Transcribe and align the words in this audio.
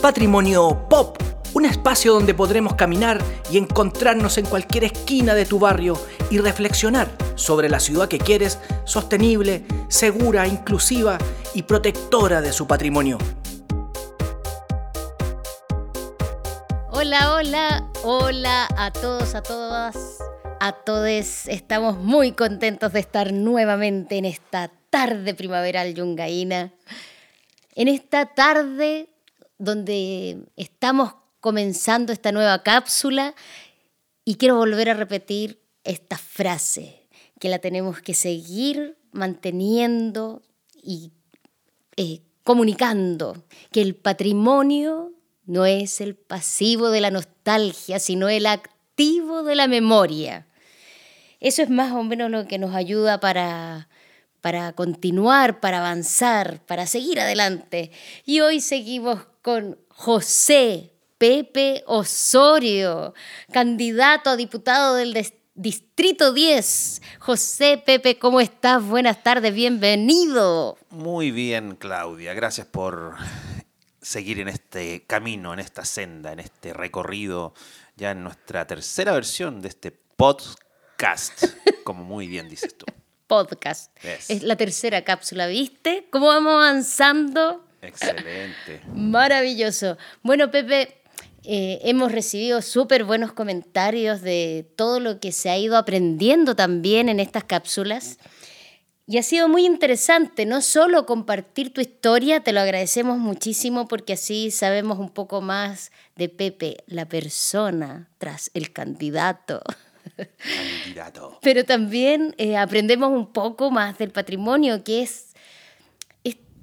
Patrimonio 0.00 0.86
Pop, 0.88 1.18
un 1.54 1.64
espacio 1.64 2.12
donde 2.12 2.32
podremos 2.32 2.74
caminar 2.74 3.20
y 3.50 3.58
encontrarnos 3.58 4.38
en 4.38 4.46
cualquier 4.46 4.84
esquina 4.84 5.34
de 5.34 5.44
tu 5.44 5.58
barrio 5.58 6.00
y 6.30 6.38
reflexionar 6.38 7.10
sobre 7.34 7.68
la 7.68 7.80
ciudad 7.80 8.06
que 8.06 8.18
quieres, 8.18 8.60
sostenible, 8.84 9.64
segura, 9.88 10.46
inclusiva 10.46 11.18
y 11.52 11.62
protectora 11.64 12.40
de 12.40 12.52
su 12.52 12.68
patrimonio. 12.68 13.18
Hola, 16.92 17.34
hola, 17.34 17.90
hola 18.04 18.68
a 18.76 18.92
todos, 18.92 19.34
a 19.34 19.42
todas, 19.42 20.18
a 20.60 20.72
todos. 20.72 21.48
Estamos 21.48 21.98
muy 21.98 22.32
contentos 22.32 22.92
de 22.92 23.00
estar 23.00 23.32
nuevamente 23.32 24.16
en 24.16 24.26
esta 24.26 24.70
tarde 24.90 25.34
primaveral 25.34 25.92
yungaína. 25.94 26.72
En 27.74 27.88
esta 27.88 28.26
tarde 28.26 29.08
donde 29.58 30.38
estamos 30.56 31.14
comenzando 31.40 32.12
esta 32.12 32.32
nueva 32.32 32.62
cápsula 32.62 33.34
y 34.24 34.36
quiero 34.36 34.56
volver 34.56 34.90
a 34.90 34.94
repetir 34.94 35.60
esta 35.84 36.18
frase, 36.18 37.08
que 37.40 37.48
la 37.48 37.58
tenemos 37.58 38.00
que 38.00 38.14
seguir 38.14 38.96
manteniendo 39.12 40.42
y 40.82 41.12
eh, 41.96 42.20
comunicando, 42.44 43.44
que 43.72 43.82
el 43.82 43.94
patrimonio 43.94 45.12
no 45.46 45.66
es 45.66 46.00
el 46.00 46.14
pasivo 46.14 46.90
de 46.90 47.00
la 47.00 47.10
nostalgia, 47.10 47.98
sino 47.98 48.28
el 48.28 48.46
activo 48.46 49.42
de 49.42 49.54
la 49.54 49.66
memoria. 49.66 50.46
Eso 51.40 51.62
es 51.62 51.70
más 51.70 51.92
o 51.92 52.02
menos 52.02 52.30
lo 52.30 52.46
que 52.46 52.58
nos 52.58 52.74
ayuda 52.74 53.20
para, 53.20 53.88
para 54.48 54.72
continuar, 54.72 55.60
para 55.60 55.80
avanzar, 55.80 56.64
para 56.64 56.86
seguir 56.86 57.20
adelante. 57.20 57.90
Y 58.24 58.40
hoy 58.40 58.62
seguimos 58.62 59.26
con 59.42 59.78
José 59.90 60.90
Pepe 61.18 61.82
Osorio, 61.86 63.12
candidato 63.52 64.30
a 64.30 64.36
diputado 64.36 64.94
del 64.94 65.14
Distrito 65.54 66.32
10. 66.32 67.02
José 67.18 67.82
Pepe, 67.84 68.18
¿cómo 68.18 68.40
estás? 68.40 68.82
Buenas 68.82 69.22
tardes, 69.22 69.52
bienvenido. 69.52 70.78
Muy 70.88 71.30
bien, 71.30 71.76
Claudia. 71.76 72.32
Gracias 72.32 72.66
por 72.66 73.16
seguir 74.00 74.40
en 74.40 74.48
este 74.48 75.04
camino, 75.06 75.52
en 75.52 75.58
esta 75.58 75.84
senda, 75.84 76.32
en 76.32 76.40
este 76.40 76.72
recorrido, 76.72 77.52
ya 77.96 78.12
en 78.12 78.24
nuestra 78.24 78.66
tercera 78.66 79.12
versión 79.12 79.60
de 79.60 79.68
este 79.68 79.90
podcast, 79.90 81.44
como 81.84 82.02
muy 82.02 82.28
bien 82.28 82.48
dices 82.48 82.74
tú. 82.78 82.86
Podcast. 83.28 83.96
Es 84.28 84.42
la 84.42 84.56
tercera 84.56 85.04
cápsula, 85.04 85.46
¿viste? 85.46 86.08
¿Cómo 86.10 86.26
vamos 86.26 86.54
avanzando? 86.54 87.64
Excelente. 87.82 88.80
Maravilloso. 88.94 89.96
Bueno, 90.22 90.50
Pepe, 90.50 90.98
eh, 91.44 91.78
hemos 91.84 92.10
recibido 92.10 92.60
súper 92.62 93.04
buenos 93.04 93.32
comentarios 93.32 94.22
de 94.22 94.66
todo 94.76 94.98
lo 94.98 95.20
que 95.20 95.30
se 95.30 95.50
ha 95.50 95.58
ido 95.58 95.76
aprendiendo 95.76 96.56
también 96.56 97.08
en 97.08 97.20
estas 97.20 97.44
cápsulas. 97.44 98.18
Y 99.06 99.16
ha 99.16 99.22
sido 99.22 99.48
muy 99.48 99.64
interesante, 99.64 100.44
no 100.44 100.60
solo 100.60 101.06
compartir 101.06 101.72
tu 101.72 101.80
historia, 101.80 102.40
te 102.40 102.52
lo 102.52 102.60
agradecemos 102.60 103.16
muchísimo 103.16 103.88
porque 103.88 104.12
así 104.12 104.50
sabemos 104.50 104.98
un 104.98 105.08
poco 105.08 105.40
más 105.40 105.92
de 106.16 106.28
Pepe, 106.28 106.84
la 106.86 107.08
persona 107.08 108.10
tras 108.18 108.50
el 108.52 108.70
candidato. 108.70 109.62
Pero 111.42 111.64
también 111.64 112.34
eh, 112.38 112.56
aprendemos 112.56 113.10
un 113.10 113.32
poco 113.32 113.70
más 113.70 113.98
del 113.98 114.10
patrimonio, 114.10 114.84
que 114.84 115.02
es 115.02 115.28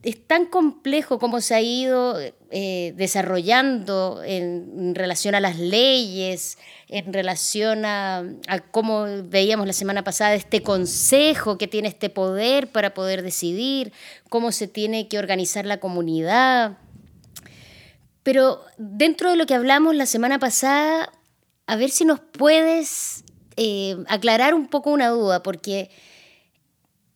es 0.06 0.28
tan 0.28 0.46
complejo 0.46 1.18
cómo 1.18 1.42
se 1.42 1.56
ha 1.56 1.62
ido 1.62 2.16
eh, 2.52 2.94
desarrollando 2.96 4.22
en, 4.24 4.94
relación 4.94 5.34
a 5.34 5.40
las 5.40 5.58
leyes, 5.58 6.60
en 6.88 7.12
relación 7.12 7.86
a, 7.86 8.24
a, 8.48 8.60
cómo 8.60 9.06
veíamos 9.24 9.66
la 9.66 9.74
semana 9.74 10.04
pasada 10.04 10.36
este 10.36 10.62
consejo 10.62 11.58
que 11.58 11.68
tiene 11.68 11.88
este 11.88 12.12
poder 12.12 12.68
para 12.68 12.94
poder 12.94 13.24
decidir, 13.24 13.92
cómo 14.30 14.52
se 14.52 14.68
tiene 14.68 15.08
que 15.08 15.18
organizar 15.18 15.66
la 15.66 15.80
comunidad. 15.80 16.78
Pero 18.22 18.62
dentro 18.78 19.32
de 19.32 19.38
lo 19.38 19.48
que 19.48 19.56
hablamos 19.56 19.96
la 19.96 20.06
semana 20.06 20.38
pasada, 20.38 21.12
a 21.66 21.76
ver 21.78 21.90
si 21.90 22.06
nos 22.06 22.20
puedes 22.20 23.25
eh, 23.58 23.98
aclarar 24.08 24.54
un 24.54 24.68
poco 24.68 24.92
una 24.92 25.10
duda, 25.10 25.44
porque 25.44 25.90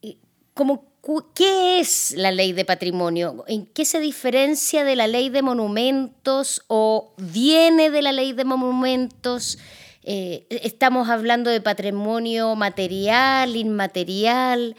eh, 0.01 0.17
como 0.53 0.89
¿Qué 1.33 1.79
es 1.79 2.11
la 2.11 2.31
ley 2.31 2.53
de 2.53 2.65
patrimonio? 2.65 3.43
¿En 3.47 3.65
qué 3.65 3.83
se 3.85 3.99
diferencia 3.99 4.83
de 4.83 4.95
la 4.95 5.07
ley 5.07 5.29
de 5.29 5.41
monumentos 5.41 6.61
o 6.67 7.13
viene 7.17 7.89
de 7.89 8.01
la 8.03 8.11
ley 8.11 8.33
de 8.33 8.45
monumentos? 8.45 9.57
Eh, 10.03 10.45
estamos 10.49 11.09
hablando 11.09 11.49
de 11.49 11.61
patrimonio 11.61 12.53
material, 12.55 13.55
inmaterial. 13.55 14.75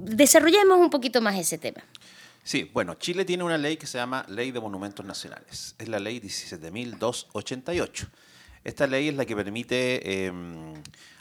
Desarrollemos 0.00 0.78
un 0.78 0.88
poquito 0.88 1.20
más 1.20 1.36
ese 1.36 1.58
tema. 1.58 1.84
Sí, 2.44 2.70
bueno, 2.72 2.94
Chile 2.94 3.24
tiene 3.24 3.44
una 3.44 3.58
ley 3.58 3.76
que 3.76 3.86
se 3.86 3.98
llama 3.98 4.24
Ley 4.28 4.50
de 4.50 4.60
Monumentos 4.60 5.04
Nacionales. 5.04 5.74
Es 5.78 5.88
la 5.88 6.00
ley 6.00 6.20
17.288. 6.20 8.08
Esta 8.64 8.86
ley 8.86 9.08
es 9.08 9.16
la 9.16 9.24
que 9.24 9.34
permite 9.34 10.26
em, 10.26 10.74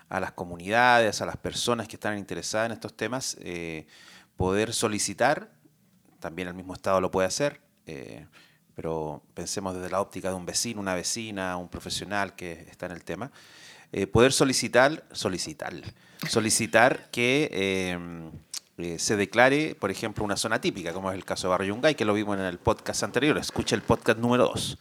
a 0.09 0.19
las 0.19 0.33
comunidades, 0.33 1.21
a 1.21 1.25
las 1.25 1.37
personas 1.37 1.87
que 1.87 1.95
están 1.95 2.17
interesadas 2.17 2.67
en 2.67 2.73
estos 2.73 2.95
temas, 2.95 3.37
eh, 3.39 3.87
poder 4.35 4.73
solicitar, 4.73 5.49
también 6.19 6.49
el 6.49 6.53
mismo 6.53 6.73
Estado 6.73 6.99
lo 6.99 7.09
puede 7.09 7.27
hacer, 7.27 7.61
eh, 7.85 8.27
pero 8.75 9.23
pensemos 9.33 9.73
desde 9.73 9.89
la 9.89 10.01
óptica 10.01 10.29
de 10.29 10.35
un 10.35 10.45
vecino, 10.45 10.81
una 10.81 10.95
vecina, 10.95 11.55
un 11.55 11.69
profesional 11.69 12.35
que 12.35 12.67
está 12.69 12.87
en 12.87 12.91
el 12.91 13.03
tema, 13.05 13.31
eh, 13.93 14.05
poder 14.05 14.33
solicitar, 14.33 15.05
solicitar, 15.13 15.73
solicitar 16.27 17.09
que 17.09 18.31
se 18.97 19.15
declare, 19.15 19.75
por 19.75 19.91
ejemplo, 19.91 20.23
una 20.23 20.35
zona 20.35 20.59
típica, 20.59 20.91
como 20.91 21.11
es 21.11 21.15
el 21.15 21.23
caso 21.23 21.47
de 21.47 21.51
Barrio 21.51 21.75
Yungay, 21.75 21.95
que 21.95 22.03
lo 22.03 22.13
vimos 22.13 22.37
en 22.37 22.45
el 22.45 22.57
podcast 22.57 23.03
anterior, 23.03 23.37
escucha 23.37 23.75
el 23.75 23.81
podcast 23.81 24.19
número 24.19 24.45
2, 24.47 24.77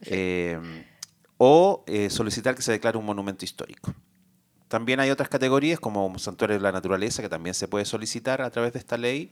o 1.38 1.84
solicitar 2.08 2.54
que 2.54 2.62
se 2.62 2.72
declare 2.72 2.96
un 2.96 3.04
monumento 3.04 3.44
histórico. 3.44 3.94
También 4.68 4.98
hay 4.98 5.10
otras 5.10 5.28
categorías 5.28 5.78
como 5.78 6.18
santuarios 6.18 6.58
de 6.58 6.62
la 6.62 6.72
naturaleza 6.72 7.22
que 7.22 7.28
también 7.28 7.54
se 7.54 7.68
puede 7.68 7.84
solicitar 7.84 8.42
a 8.42 8.50
través 8.50 8.72
de 8.72 8.80
esta 8.80 8.96
ley, 8.96 9.30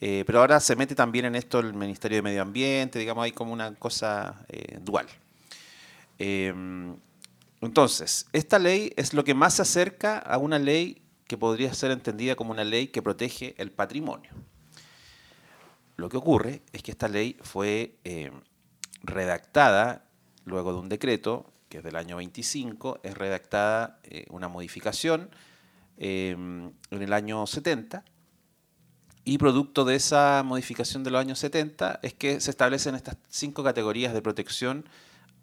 eh, 0.00 0.24
pero 0.26 0.40
ahora 0.40 0.58
se 0.58 0.74
mete 0.74 0.96
también 0.96 1.26
en 1.26 1.36
esto 1.36 1.60
el 1.60 1.74
Ministerio 1.74 2.16
de 2.16 2.22
Medio 2.22 2.42
Ambiente, 2.42 2.98
digamos, 2.98 3.24
hay 3.24 3.30
como 3.30 3.52
una 3.52 3.74
cosa 3.76 4.44
eh, 4.48 4.80
dual. 4.82 5.06
Em, 6.18 6.96
entonces, 7.60 8.26
esta 8.32 8.58
ley 8.58 8.92
es 8.96 9.14
lo 9.14 9.22
que 9.22 9.34
más 9.34 9.54
se 9.54 9.62
acerca 9.62 10.18
a 10.18 10.38
una 10.38 10.58
ley 10.58 11.02
que 11.28 11.38
podría 11.38 11.72
ser 11.72 11.92
entendida 11.92 12.34
como 12.34 12.50
una 12.50 12.64
ley 12.64 12.88
que 12.88 13.00
protege 13.00 13.54
el 13.58 13.70
patrimonio. 13.70 14.32
Lo 15.96 16.08
que 16.08 16.16
ocurre 16.16 16.62
es 16.72 16.82
que 16.82 16.90
esta 16.90 17.06
ley 17.06 17.36
fue 17.42 17.94
eh, 18.02 18.32
redactada 19.04 20.04
luego 20.44 20.72
de 20.72 20.80
un 20.80 20.88
decreto 20.88 21.52
que 21.72 21.78
es 21.78 21.84
del 21.84 21.96
año 21.96 22.18
25, 22.18 23.00
es 23.02 23.16
redactada 23.16 23.98
eh, 24.02 24.26
una 24.28 24.46
modificación 24.48 25.30
eh, 25.96 26.32
en 26.32 27.02
el 27.02 27.12
año 27.14 27.46
70 27.46 28.04
y 29.24 29.38
producto 29.38 29.86
de 29.86 29.94
esa 29.94 30.42
modificación 30.44 31.02
de 31.02 31.10
los 31.10 31.18
años 31.22 31.38
70 31.38 32.00
es 32.02 32.12
que 32.12 32.42
se 32.42 32.50
establecen 32.50 32.94
estas 32.94 33.16
cinco 33.30 33.64
categorías 33.64 34.12
de 34.12 34.20
protección 34.20 34.86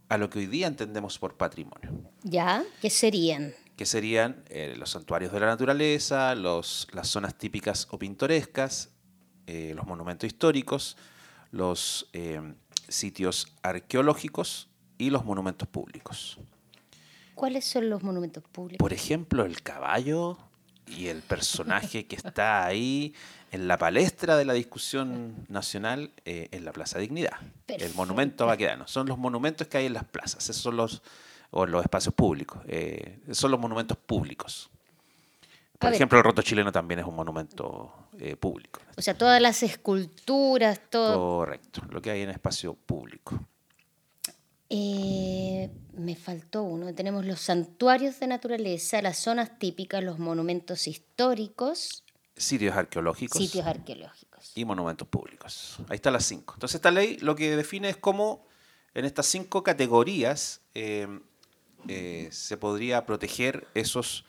a 0.08 0.20
lo 0.20 0.30
que 0.30 0.38
hoy 0.38 0.46
día 0.46 0.68
entendemos 0.68 1.18
por 1.18 1.36
patrimonio. 1.36 1.90
¿Ya? 2.22 2.64
¿Qué 2.80 2.92
serían? 2.92 3.56
Que 3.76 3.88
serían 3.88 4.44
eh, 4.50 4.76
los 4.78 4.92
santuarios 4.92 5.31
de 5.31 5.40
la 5.40 5.48
naturaleza, 5.48 6.36
los, 6.36 6.90
las 6.92 7.08
zonas 7.08 7.40
típicas 7.40 7.88
o 7.90 7.98
pintorescas, 7.98 8.92
los 9.48 9.88
monumentos 9.88 10.28
históricos, 10.28 10.96
los 11.50 12.07
sitios 12.88 13.48
arqueológicos, 13.63 14.69
y 15.00 15.10
los 15.10 15.25
monumentos 15.25 15.68
públicos. 15.68 16.38
¿Cuáles 17.34 17.66
son 17.66 17.90
los 17.90 18.04
monumentos 18.04 18.44
públicos? 18.44 18.78
Por 18.78 18.94
ejemplo, 18.94 19.46
el 19.46 19.63
caballo 19.63 20.38
y 20.86 21.07
el 21.07 21.22
personaje 21.22 22.06
que 22.06 22.16
está 22.16 22.66
ahí 22.66 23.16
en 23.51 23.68
la 23.68 23.78
palestra 23.78 24.38
de 24.38 24.46
la 24.46 24.54
discusión 24.54 25.46
nacional 25.48 26.12
eh, 26.25 26.50
en 26.51 26.66
la 26.66 26.74
Plaza 26.74 27.00
Dignidad. 27.00 27.40
El 27.68 27.94
monumento 27.96 28.46
vaquedano. 28.46 28.88
Son 28.88 29.07
los 29.07 29.18
monumentos 29.18 29.68
que 29.68 29.78
hay 29.78 29.86
en 29.86 29.94
las 29.94 30.04
plazas, 30.04 30.44
esos 30.50 30.62
son 30.62 30.78
los, 30.78 31.01
o 31.51 31.66
los 31.66 31.81
espacios 31.81 32.13
públicos, 32.13 32.62
eh, 32.68 33.19
son 33.31 33.51
los 33.51 33.60
monumentos 33.60 33.98
públicos. 33.98 34.69
Por 35.80 35.94
ejemplo, 35.94 36.18
el 36.18 36.25
roto 36.25 36.42
chileno 36.42 36.74
también 36.74 37.00
es 37.00 37.06
un 37.06 37.16
monumento 37.16 38.10
eh, 38.19 38.36
público. 38.36 38.81
O 38.98 39.01
sea, 39.01 39.18
todas 39.18 39.42
las 39.42 39.63
esculturas, 39.63 40.81
todo. 40.90 41.38
Correcto, 41.38 41.84
lo 41.90 42.01
que 42.01 42.12
hay 42.12 42.22
en 42.24 42.31
espacio 42.31 42.74
público. 42.74 43.40
Eh, 44.69 45.71
me 45.94 46.16
faltó 46.16 46.62
uno. 46.62 46.94
Tenemos 46.94 47.25
los 47.25 47.42
santuarios 47.42 48.19
de 48.19 48.27
naturaleza, 48.27 49.01
las 49.01 49.18
zonas 49.18 49.57
típicas, 49.57 50.04
los 50.04 50.19
monumentos 50.19 50.88
históricos. 50.88 52.04
sitios 52.36 52.75
arqueológicos. 52.75 53.42
Sitios 53.42 53.66
arqueológicos. 53.66 54.51
Y 54.56 54.66
monumentos 54.66 55.07
públicos. 55.07 55.80
Ahí 55.89 55.95
están 55.95 56.13
las 56.13 56.25
cinco. 56.25 56.54
Entonces 56.54 56.75
esta 56.75 56.92
ley 56.92 57.18
lo 57.18 57.36
que 57.36 57.56
define 57.56 57.89
es 57.89 57.98
cómo 57.98 58.45
en 58.94 59.06
estas 59.06 59.25
cinco 59.25 59.63
categorías 59.63 60.62
eh, 60.75 61.07
eh, 61.88 62.30
se 62.31 62.56
podría 62.57 63.06
proteger 63.06 63.68
esos 63.74 64.25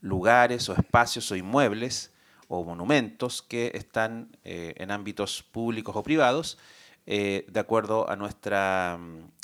lugares 0.00 0.68
o 0.68 0.74
espacios 0.74 1.30
o 1.30 1.36
inmuebles 1.36 2.12
o 2.48 2.64
monumentos 2.64 3.42
que 3.42 3.72
están 3.74 4.36
en 4.44 4.90
ámbitos 4.90 5.42
públicos 5.42 5.96
o 5.96 6.02
privados 6.02 6.58
de 7.06 7.60
acuerdo 7.60 8.08
a 8.08 8.16
nuestra 8.16 8.94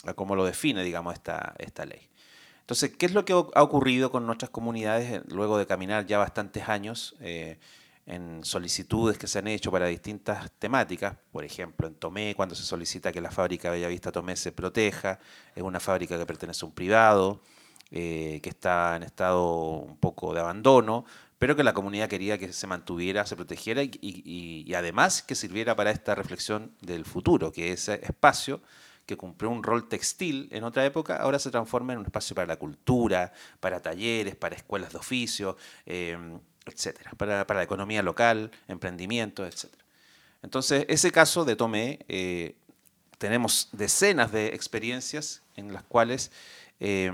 a 0.05 0.15
cómo 0.15 0.37
lo 0.37 0.45
define 0.45 0.85
digamos 0.85 1.15
esta, 1.15 1.55
esta 1.59 1.85
ley. 1.85 2.09
Entonces, 2.61 2.93
¿qué 2.97 3.07
es 3.07 3.15
lo 3.15 3.25
que 3.25 3.33
ha 3.33 3.63
ocurrido 3.63 4.11
con 4.11 4.27
nuestras 4.27 4.51
comunidades 4.51 5.23
luego 5.29 5.59
de 5.59 5.67
caminar 5.67 6.07
ya 6.07 6.19
bastantes 6.19 6.69
años 6.69 7.17
en 8.09 8.43
solicitudes 8.43 9.19
que 9.19 9.27
se 9.27 9.39
han 9.39 9.49
hecho 9.49 9.71
para 9.71 9.87
distintas 9.87 10.51
temáticas, 10.53 11.17
por 11.31 11.45
ejemplo, 11.45 11.87
en 11.87 11.95
Tomé, 11.95 12.35
cuando 12.35 12.55
se 12.55 12.63
solicita 12.63 13.13
que 13.13 13.21
la 13.21 13.31
fábrica 13.31 13.71
Bellavista 13.71 14.11
Tomé 14.11 14.35
se 14.35 14.51
proteja, 14.51 15.19
es 15.55 15.63
una 15.63 15.79
fábrica 15.79 16.19
que 16.19 16.25
pertenece 16.25 16.65
a 16.65 16.69
un 16.69 16.75
privado, 16.75 17.43
eh, 17.91 18.41
que 18.43 18.49
está 18.49 18.97
en 18.97 19.03
estado 19.03 19.75
un 19.81 19.99
poco 19.99 20.33
de 20.33 20.41
abandono, 20.41 21.05
pero 21.39 21.55
que 21.55 21.63
la 21.63 21.73
comunidad 21.73 22.09
quería 22.09 22.39
que 22.39 22.53
se 22.53 22.67
mantuviera, 22.67 23.25
se 23.25 23.37
protegiera 23.37 23.83
y, 23.83 24.73
además 24.75 25.23
que 25.23 25.35
sirviera 25.35 25.77
para 25.77 25.91
esta 25.91 26.15
reflexión 26.15 26.73
del 26.81 27.05
futuro, 27.05 27.53
que 27.53 27.73
ese 27.73 28.01
espacio 28.03 28.61
que 29.07 29.17
cumplió 29.17 29.51
un 29.51 29.63
rol 29.63 29.89
textil 29.89 30.49
en 30.51 30.65
otra 30.65 30.85
época, 30.85 31.17
ahora 31.17 31.39
se 31.39 31.51
transforma 31.51 31.95
en 31.95 32.01
un 32.01 32.05
espacio 32.05 32.35
para 32.35 32.47
la 32.47 32.57
cultura, 32.57 33.33
para 33.61 33.81
talleres, 33.81 34.37
para 34.37 34.57
escuelas 34.57 34.93
de 34.93 34.99
oficio, 34.99 35.57
eh, 35.87 36.19
etcétera, 36.67 37.13
para, 37.17 37.45
la 37.47 37.63
economía 37.63 38.03
local, 38.03 38.51
emprendimiento, 38.67 39.47
etcétera. 39.47 39.83
Entonces, 40.43 40.85
ese 40.89 41.11
caso 41.11 41.45
de 41.45 41.57
Tomé, 41.57 42.01
eh, 42.09 42.57
tenemos 43.17 43.71
decenas 43.73 44.31
de 44.31 44.49
experiencias 44.49 45.43
en 45.57 45.73
las 45.73 45.85
cuales, 45.85 46.31
eh, 46.81 47.11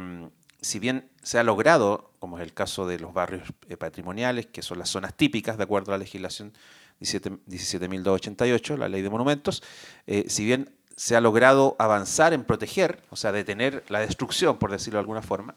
si 0.64 0.78
bien 0.78 1.08
se 1.22 1.38
ha 1.38 1.44
logrado, 1.44 2.10
como 2.18 2.38
es 2.38 2.44
el 2.44 2.52
caso 2.52 2.86
de 2.86 2.98
los 2.98 3.12
barrios 3.12 3.52
patrimoniales, 3.78 4.46
que 4.46 4.62
son 4.62 4.78
las 4.78 4.88
zonas 4.88 5.14
típicas 5.14 5.56
de 5.58 5.64
acuerdo 5.64 5.92
a 5.92 5.98
la 5.98 6.04
legislación 6.04 6.52
17.288, 7.00 8.76
la 8.76 8.88
ley 8.88 9.02
de 9.02 9.10
monumentos, 9.10 9.62
si 10.26 10.44
bien 10.44 10.74
se 10.96 11.16
ha 11.16 11.20
logrado 11.20 11.76
avanzar 11.78 12.32
en 12.32 12.44
proteger, 12.44 13.02
o 13.10 13.16
sea, 13.16 13.32
detener 13.32 13.84
la 13.88 14.00
destrucción, 14.00 14.58
por 14.58 14.70
decirlo 14.70 14.98
de 14.98 15.02
alguna 15.02 15.22
forma, 15.22 15.54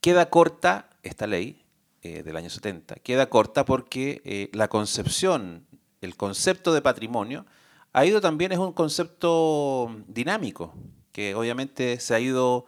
queda 0.00 0.28
corta 0.30 0.90
esta 1.02 1.26
ley 1.26 1.62
eh, 2.02 2.22
del 2.22 2.36
año 2.36 2.50
70, 2.50 2.96
queda 2.96 3.28
corta 3.28 3.64
porque 3.64 4.20
eh, 4.24 4.50
la 4.52 4.68
concepción, 4.68 5.66
el 6.00 6.16
concepto 6.16 6.72
de 6.72 6.82
patrimonio, 6.82 7.46
ha 7.92 8.04
ido 8.04 8.20
también, 8.20 8.52
es 8.52 8.58
un 8.58 8.72
concepto 8.72 9.90
dinámico, 10.06 10.74
que 11.12 11.34
obviamente 11.34 11.98
se 11.98 12.14
ha 12.14 12.20
ido 12.20 12.66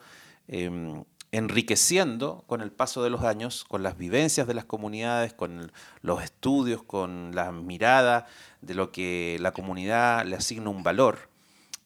em, 0.53 1.05
enriqueciendo 1.33 2.45
con 2.47 2.61
el 2.61 2.73
paso 2.73 3.03
de 3.03 3.11
los 3.11 3.23
años, 3.23 3.65
con 3.65 3.83
las 3.83 3.97
vivencias 3.97 4.47
de 4.47 4.55
las 4.55 4.65
comunidades, 4.65 5.33
con 5.33 5.71
los 6.03 6.23
estudios, 6.23 6.83
con 6.83 7.35
la 7.35 7.53
mirada 7.53 8.27
de 8.61 8.75
lo 8.75 8.91
que 8.91 9.39
la 9.41 9.53
comunidad 9.53 10.27
le 10.27 10.37
asigna 10.37 10.71
un 10.71 10.83
valor, 10.83 11.31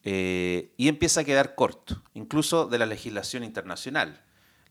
eh, 0.02 0.72
y 0.76 0.88
empieza 0.88 1.20
a 1.20 1.24
quedar 1.24 1.54
corto, 1.54 2.02
incluso 2.14 2.66
de 2.66 2.78
la 2.78 2.86
legislación 2.86 3.44
internacional. 3.44 4.22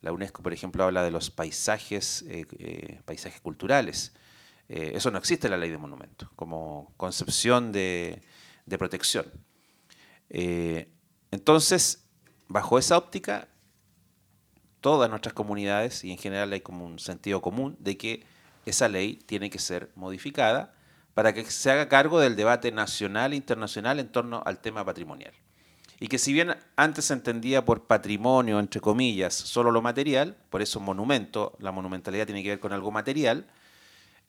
La 0.02 0.12
UNESCO, 0.12 0.44
por 0.44 0.54
ejemplo, 0.54 0.84
habla 0.84 1.04
de 1.04 1.12
los 1.12 1.32
paisajes, 1.32 2.24
eh, 2.28 2.46
eh, 2.60 3.02
paisajes 3.06 3.42
culturales. 3.42 4.14
eso 4.70 5.12
no 5.12 5.20
existe 5.20 5.48
en 5.48 5.52
la 5.52 5.58
ley 5.58 5.70
de 5.70 5.78
monumentos, 5.78 6.30
como 6.36 6.94
concepción 6.98 7.72
de, 7.72 8.24
de 8.66 8.78
protección. 8.78 9.26
entonces, 11.32 12.06
bajo 12.48 12.80
esa 12.80 12.98
óptica, 12.98 13.50
todas 14.84 15.10
nuestras 15.10 15.34
comunidades 15.34 16.04
y 16.04 16.12
en 16.12 16.18
general 16.18 16.52
hay 16.52 16.60
como 16.60 16.86
un 16.86 17.00
sentido 17.00 17.42
común 17.42 17.78
de 17.80 17.98
que 17.98 18.26
esa 18.66 18.90
ley 18.90 19.16
tiene 19.26 19.50
que 19.50 19.58
ser 19.58 19.90
modificada 19.96 20.74
para 21.14 21.34
que 21.34 21.46
se 21.46 21.72
haga 21.72 21.88
cargo 21.88 22.20
del 22.20 22.36
debate 22.36 22.70
nacional 22.74 23.32
e 23.32 23.38
internacional 23.38 24.02
en 24.02 24.10
torno 24.10 24.44
al 24.46 24.60
tema 24.60 24.84
patrimonial. 24.84 25.32
Y 26.02 26.10
que 26.10 26.20
si 26.20 26.34
bien 26.34 26.58
antes 26.76 27.06
se 27.06 27.14
entendía 27.14 27.64
por 27.64 27.86
patrimonio, 27.86 28.60
entre 28.60 28.82
comillas, 28.82 29.34
solo 29.34 29.72
lo 29.72 29.82
material, 29.82 30.36
por 30.50 30.62
eso 30.62 30.82
monumento, 30.82 31.56
la 31.60 31.72
monumentalidad 31.72 32.26
tiene 32.26 32.44
que 32.44 32.50
ver 32.50 32.60
con 32.60 32.74
algo 32.74 32.92
material, 32.92 33.48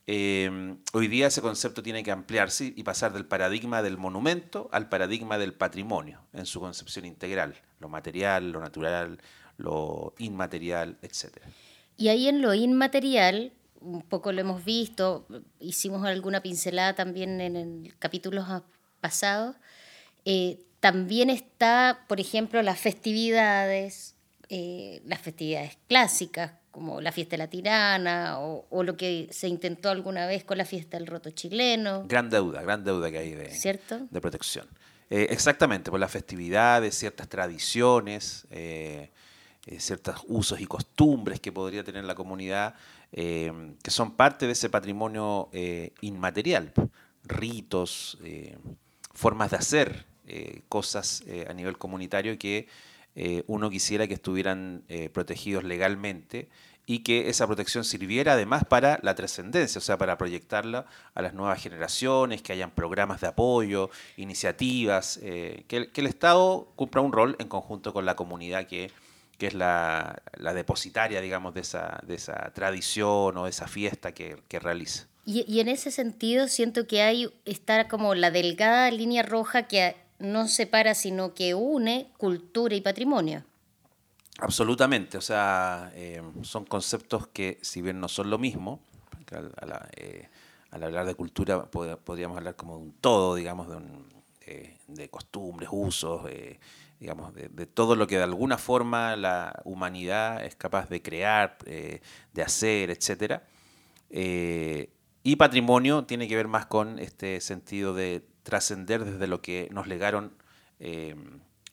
eh, 0.06 0.76
hoy 0.92 1.08
día 1.08 1.26
ese 1.26 1.42
concepto 1.42 1.82
tiene 1.82 2.04
que 2.04 2.12
ampliarse 2.12 2.72
y 2.76 2.82
pasar 2.84 3.12
del 3.12 3.26
paradigma 3.26 3.82
del 3.82 3.98
monumento 3.98 4.68
al 4.70 4.88
paradigma 4.88 5.36
del 5.36 5.54
patrimonio 5.54 6.20
en 6.32 6.46
su 6.46 6.60
concepción 6.60 7.06
integral, 7.06 7.56
lo 7.80 7.88
material, 7.88 8.52
lo 8.52 8.60
natural, 8.60 9.18
lo 9.56 10.14
inmaterial, 10.18 10.98
etc. 11.02 11.38
Y 11.96 12.08
ahí 12.08 12.28
en 12.28 12.42
lo 12.42 12.54
inmaterial, 12.54 13.52
un 13.80 14.02
poco 14.02 14.32
lo 14.32 14.40
hemos 14.40 14.64
visto, 14.64 15.26
hicimos 15.60 16.04
alguna 16.04 16.42
pincelada 16.42 16.94
también 16.94 17.40
en 17.40 17.92
capítulos 17.98 18.46
pasados, 19.00 19.56
eh, 20.24 20.64
también 20.80 21.30
está, 21.30 22.04
por 22.08 22.20
ejemplo, 22.20 22.60
las 22.62 22.78
festividades, 22.78 24.16
eh, 24.48 25.00
las 25.06 25.20
festividades 25.20 25.78
clásicas, 25.88 26.52
como 26.70 27.00
la 27.00 27.12
fiesta 27.12 27.34
de 27.34 27.38
la 27.38 27.48
tirana 27.48 28.38
o, 28.40 28.82
lo 28.82 28.96
que 28.96 29.28
se 29.30 29.46
intentó 29.46 29.90
alguna 29.90 30.26
vez 30.26 30.42
con 30.42 30.58
la 30.58 30.64
fiesta 30.64 30.98
del 30.98 31.06
roto 31.06 31.30
chileno. 31.30 32.04
Gran 32.08 32.28
deuda, 32.28 32.62
gran 32.62 32.82
deuda 32.82 33.12
que 33.12 33.18
hay 33.18 33.30
de, 33.30 33.48
¿Cierto? 33.50 34.08
de 34.10 34.20
protección. 34.20 34.66
Eh, 35.08 35.28
exactamente, 35.30 35.92
por 35.92 36.00
las 36.00 36.10
festividades, 36.10 36.96
ciertas 36.96 37.28
tradiciones, 37.28 38.46
eh, 38.50 39.10
ciertos 39.78 40.22
usos 40.28 40.60
y 40.60 40.66
costumbres 40.66 41.40
que 41.40 41.52
podría 41.52 41.84
tener 41.84 42.04
la 42.04 42.14
comunidad, 42.14 42.74
eh, 43.12 43.74
que 43.82 43.90
son 43.90 44.12
parte 44.12 44.46
de 44.46 44.52
ese 44.52 44.68
patrimonio 44.68 45.48
eh, 45.52 45.92
inmaterial, 46.02 46.72
ritos, 47.24 48.18
formas 49.14 49.50
de 49.50 49.56
hacer 49.56 50.06
cosas 50.68 51.22
a 51.48 51.54
nivel 51.54 51.78
comunitario 51.78 52.38
que 52.38 52.68
uno 53.46 53.70
quisiera 53.70 54.06
que 54.06 54.14
estuvieran 54.14 54.84
protegidos 55.14 55.64
legalmente 55.64 56.48
y 56.84 56.98
que 56.98 57.30
esa 57.30 57.46
protección 57.46 57.84
sirviera 57.84 58.34
además 58.34 58.64
para 58.66 58.98
la 59.02 59.14
trascendencia, 59.14 59.78
o 59.78 59.82
sea, 59.82 59.96
para 59.96 60.18
proyectarla 60.18 60.84
a 61.14 61.22
las 61.22 61.32
nuevas 61.32 61.62
generaciones, 61.62 62.42
que 62.42 62.52
hayan 62.52 62.72
programas 62.72 63.22
de 63.22 63.28
apoyo, 63.28 63.88
iniciativas, 64.18 65.18
que, 65.22 65.90
el 65.94 66.06
Estado 66.06 66.68
cumpla 66.76 67.00
un 67.00 67.12
rol 67.12 67.36
en 67.38 67.48
conjunto 67.48 67.94
con 67.94 68.04
la 68.04 68.16
comunidad 68.16 68.66
que 68.66 68.90
que 69.38 69.46
es 69.46 69.54
la, 69.54 70.22
depositaria, 70.54 71.20
digamos, 71.20 71.54
de 71.54 71.60
esa, 71.60 72.00
de 72.06 72.14
esa 72.14 72.52
tradición 72.54 73.36
o 73.36 73.44
de 73.44 73.50
esa 73.50 73.66
fiesta 73.66 74.12
que, 74.12 74.36
realiza. 74.60 75.06
Y, 75.26 75.60
en 75.60 75.68
ese 75.68 75.90
sentido 75.90 76.48
siento 76.48 76.86
que 76.86 77.02
hay, 77.02 77.32
está 77.44 77.88
como 77.88 78.14
la 78.14 78.30
delgada 78.30 78.90
línea 78.90 79.22
roja 79.22 79.64
que 79.64 79.96
no 80.18 80.48
separa, 80.48 80.94
sino 80.94 81.34
que 81.34 81.54
une 81.54 82.10
cultura 82.18 82.74
y 82.74 82.80
patrimonio. 82.80 83.44
Absolutamente, 84.38 85.16
o 85.16 85.20
sea, 85.20 85.92
eh, 85.94 86.22
son 86.42 86.64
conceptos 86.64 87.28
que 87.28 87.58
si 87.62 87.82
bien 87.82 88.00
no 88.00 88.08
son 88.08 88.30
lo 88.30 88.38
mismo, 88.38 88.80
eh, 89.96 90.28
al, 90.70 90.82
hablar 90.82 91.06
de 91.06 91.14
cultura 91.14 91.66
podríamos 91.66 92.36
hablar 92.36 92.56
como 92.56 92.76
de 92.76 92.82
un 92.82 92.92
todo, 93.00 93.36
digamos, 93.36 93.68
de, 93.68 93.76
un, 93.76 94.14
de 94.88 95.08
costumbres, 95.08 95.68
usos, 95.72 96.28
eh, 96.28 96.58
digamos, 97.04 97.34
de, 97.34 97.66
todo 97.66 97.96
lo 97.96 98.06
que 98.06 98.16
de 98.16 98.22
alguna 98.22 98.56
forma 98.56 99.14
la 99.14 99.60
humanidad 99.66 100.42
es 100.42 100.56
capaz 100.56 100.88
de 100.88 101.02
crear, 101.02 101.58
eh, 101.66 102.00
de 102.32 102.42
hacer, 102.42 102.88
etc. 102.88 103.42
Eh, 104.08 104.88
y 105.22 105.36
patrimonio 105.36 106.04
tiene 106.06 106.26
que 106.28 106.34
ver 106.34 106.48
más 106.48 106.64
con 106.64 106.98
este 106.98 107.42
sentido 107.42 107.92
de 107.92 108.26
trascender 108.42 109.04
desde 109.04 109.26
lo 109.26 109.42
que 109.42 109.68
nos 109.70 109.86
legaron 109.86 110.32
eh, 110.78 111.14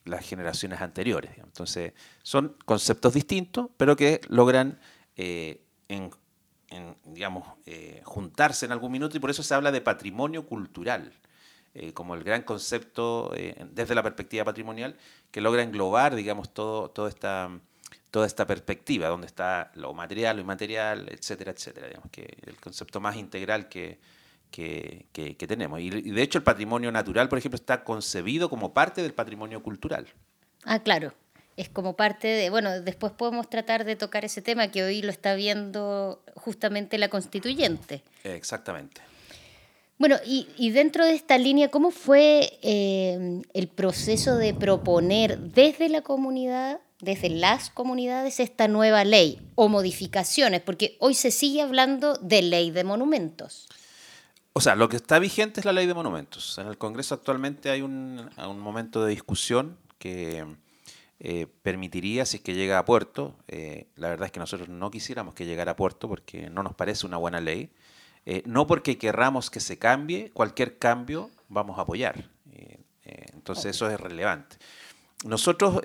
las 0.04 0.28
generaciones 0.28 0.82
anteriores. 0.82 1.38
Entonces, 1.38 1.94
son 2.24 2.58
conceptos 2.66 3.14
distintos, 3.14 3.70
pero 3.78 3.96
que 3.96 4.20
logran 4.28 4.82
digamos, 7.06 7.48
juntarse 8.04 8.66
en 8.66 8.74
algún 8.74 8.92
minuto 8.92 9.16
y 9.16 9.22
por 9.22 9.30
eso 9.30 9.44
se 9.44 9.54
habla 9.54 9.72
de 9.72 9.80
patrimonio 9.80 10.46
cultural. 10.46 11.14
Eh, 11.74 11.94
como 11.94 12.16
el 12.16 12.24
gran 12.25 12.42
concepto 12.42 13.32
eh, 13.34 13.56
desde 13.72 13.96
la 13.96 14.04
perspectiva 14.04 14.44
patrimonial 14.44 14.98
que 15.32 15.40
logra 15.40 15.63
englobar, 15.63 16.16
digamos, 16.16 16.54
todo, 16.54 16.90
toda, 16.90 17.08
esta, 17.08 17.50
toda 18.10 18.28
esta 18.28 18.46
perspectiva, 18.46 19.08
donde 19.08 19.28
está 19.28 19.72
lo 19.75 19.94
material, 19.94 20.36
lo 20.36 20.42
inmaterial, 20.42 21.08
etcétera, 21.10 21.51
etcétera. 21.51 21.88
Digamos, 21.88 22.10
que 22.12 22.38
el 22.46 22.58
concepto 22.58 23.00
más 23.00 23.16
integral 23.16 23.70
que, 23.70 24.00
que, 24.51 25.06
que, 25.13 25.48
tenemos. 25.48 25.80
Y, 25.80 25.90
de 25.90 26.22
hecho 26.22 26.38
el 26.38 26.44
patrimonio 26.44 26.92
natural, 26.92 27.30
por 27.30 27.38
ejemplo, 27.38 27.56
está 27.56 27.86
concebido 27.86 28.50
como 28.50 28.74
parte 28.74 29.01
del 29.01 29.13
patrimonio 29.13 29.63
cultural. 29.63 30.08
Ah, 30.66 30.80
claro. 30.80 31.13
es 31.56 31.70
como 31.70 31.96
parte 31.96 32.28
de, 32.28 32.50
bueno, 32.50 32.82
después 32.82 33.13
podemos 33.13 33.50
tratar 33.50 33.86
de 33.86 33.96
tocar 33.96 34.25
ese 34.25 34.42
tema 34.42 34.68
que 34.68 34.84
hoy 34.84 35.01
lo 35.04 35.10
está 35.10 35.36
viendo 35.36 36.22
justamente 36.36 36.98
la 36.98 37.08
constituyente. 37.08 38.04
Exactamente. 38.25 39.01
Bueno, 40.01 40.15
y, 40.25 40.72
dentro 40.72 41.05
de 41.05 41.13
esta 41.13 41.38
línea, 41.38 41.70
¿cómo 41.70 41.91
fue 41.91 42.58
eh, 42.63 43.43
el 43.53 43.67
proceso 43.67 44.36
de 44.36 44.55
proponer 44.55 45.38
desde 45.38 45.89
la 45.89 46.01
comunidad, 46.01 46.79
desde 47.01 47.29
las 47.29 47.70
comunidades, 47.70 48.39
esta 48.39 48.67
nueva 48.67 49.03
ley 49.03 49.39
o 49.53 49.70
modificaciones? 49.70 50.62
Porque 50.62 50.98
hoy 51.00 51.13
se 51.13 51.29
sigue 51.29 51.62
hablando 51.62 52.15
de 52.15 52.41
ley 52.41 52.72
de 52.72 52.84
monumentos. 52.84 53.70
O 54.53 54.60
sea, 54.60 54.75
lo 54.75 54.89
que 54.89 54.96
está 54.96 55.20
vigente 55.20 55.60
es 55.60 55.67
la 55.67 55.72
ley 55.72 55.86
de 55.86 55.93
monumentos. 55.93 56.58
En 56.58 56.65
el 56.65 56.79
Congreso 56.79 57.13
actualmente 57.13 57.70
hay 57.70 57.84
un, 57.84 58.27
momento 58.58 59.05
de 59.05 59.12
discusión 59.12 59.77
que 60.00 60.43
eh, 61.20 61.46
permitiría, 61.62 62.25
si 62.25 62.38
es 62.38 62.41
que 62.41 62.55
llega 62.55 62.79
a 62.79 62.86
puerto, 62.86 63.36
eh, 63.48 63.86
la 63.98 64.10
verdad 64.10 64.25
es 64.25 64.31
que 64.31 64.39
nosotros 64.39 64.67
no 64.67 64.89
quisiéramos 64.89 65.36
que 65.36 65.46
llegara 65.46 65.74
a 65.74 65.75
puerto 65.75 66.08
porque 66.08 66.50
no 66.50 66.63
nos 66.63 66.74
parece 66.74 67.05
una 67.05 67.17
buena 67.17 67.39
ley, 67.39 67.70
eh, 68.25 68.44
no 68.46 68.68
porque 68.68 68.98
querramos 68.98 69.50
que 69.50 69.60
se 69.60 69.78
cambie, 69.78 70.32
cualquier 70.32 70.78
cambio 70.78 71.32
vamos 71.50 71.78
a 71.80 71.82
apoyar. 71.82 72.30
Eh, 72.51 72.80
eh, 73.06 73.25
entonces 73.34 73.75
eso 73.75 73.90
es 73.90 74.00
relevante. 74.00 74.58
Nosotros, 75.24 75.82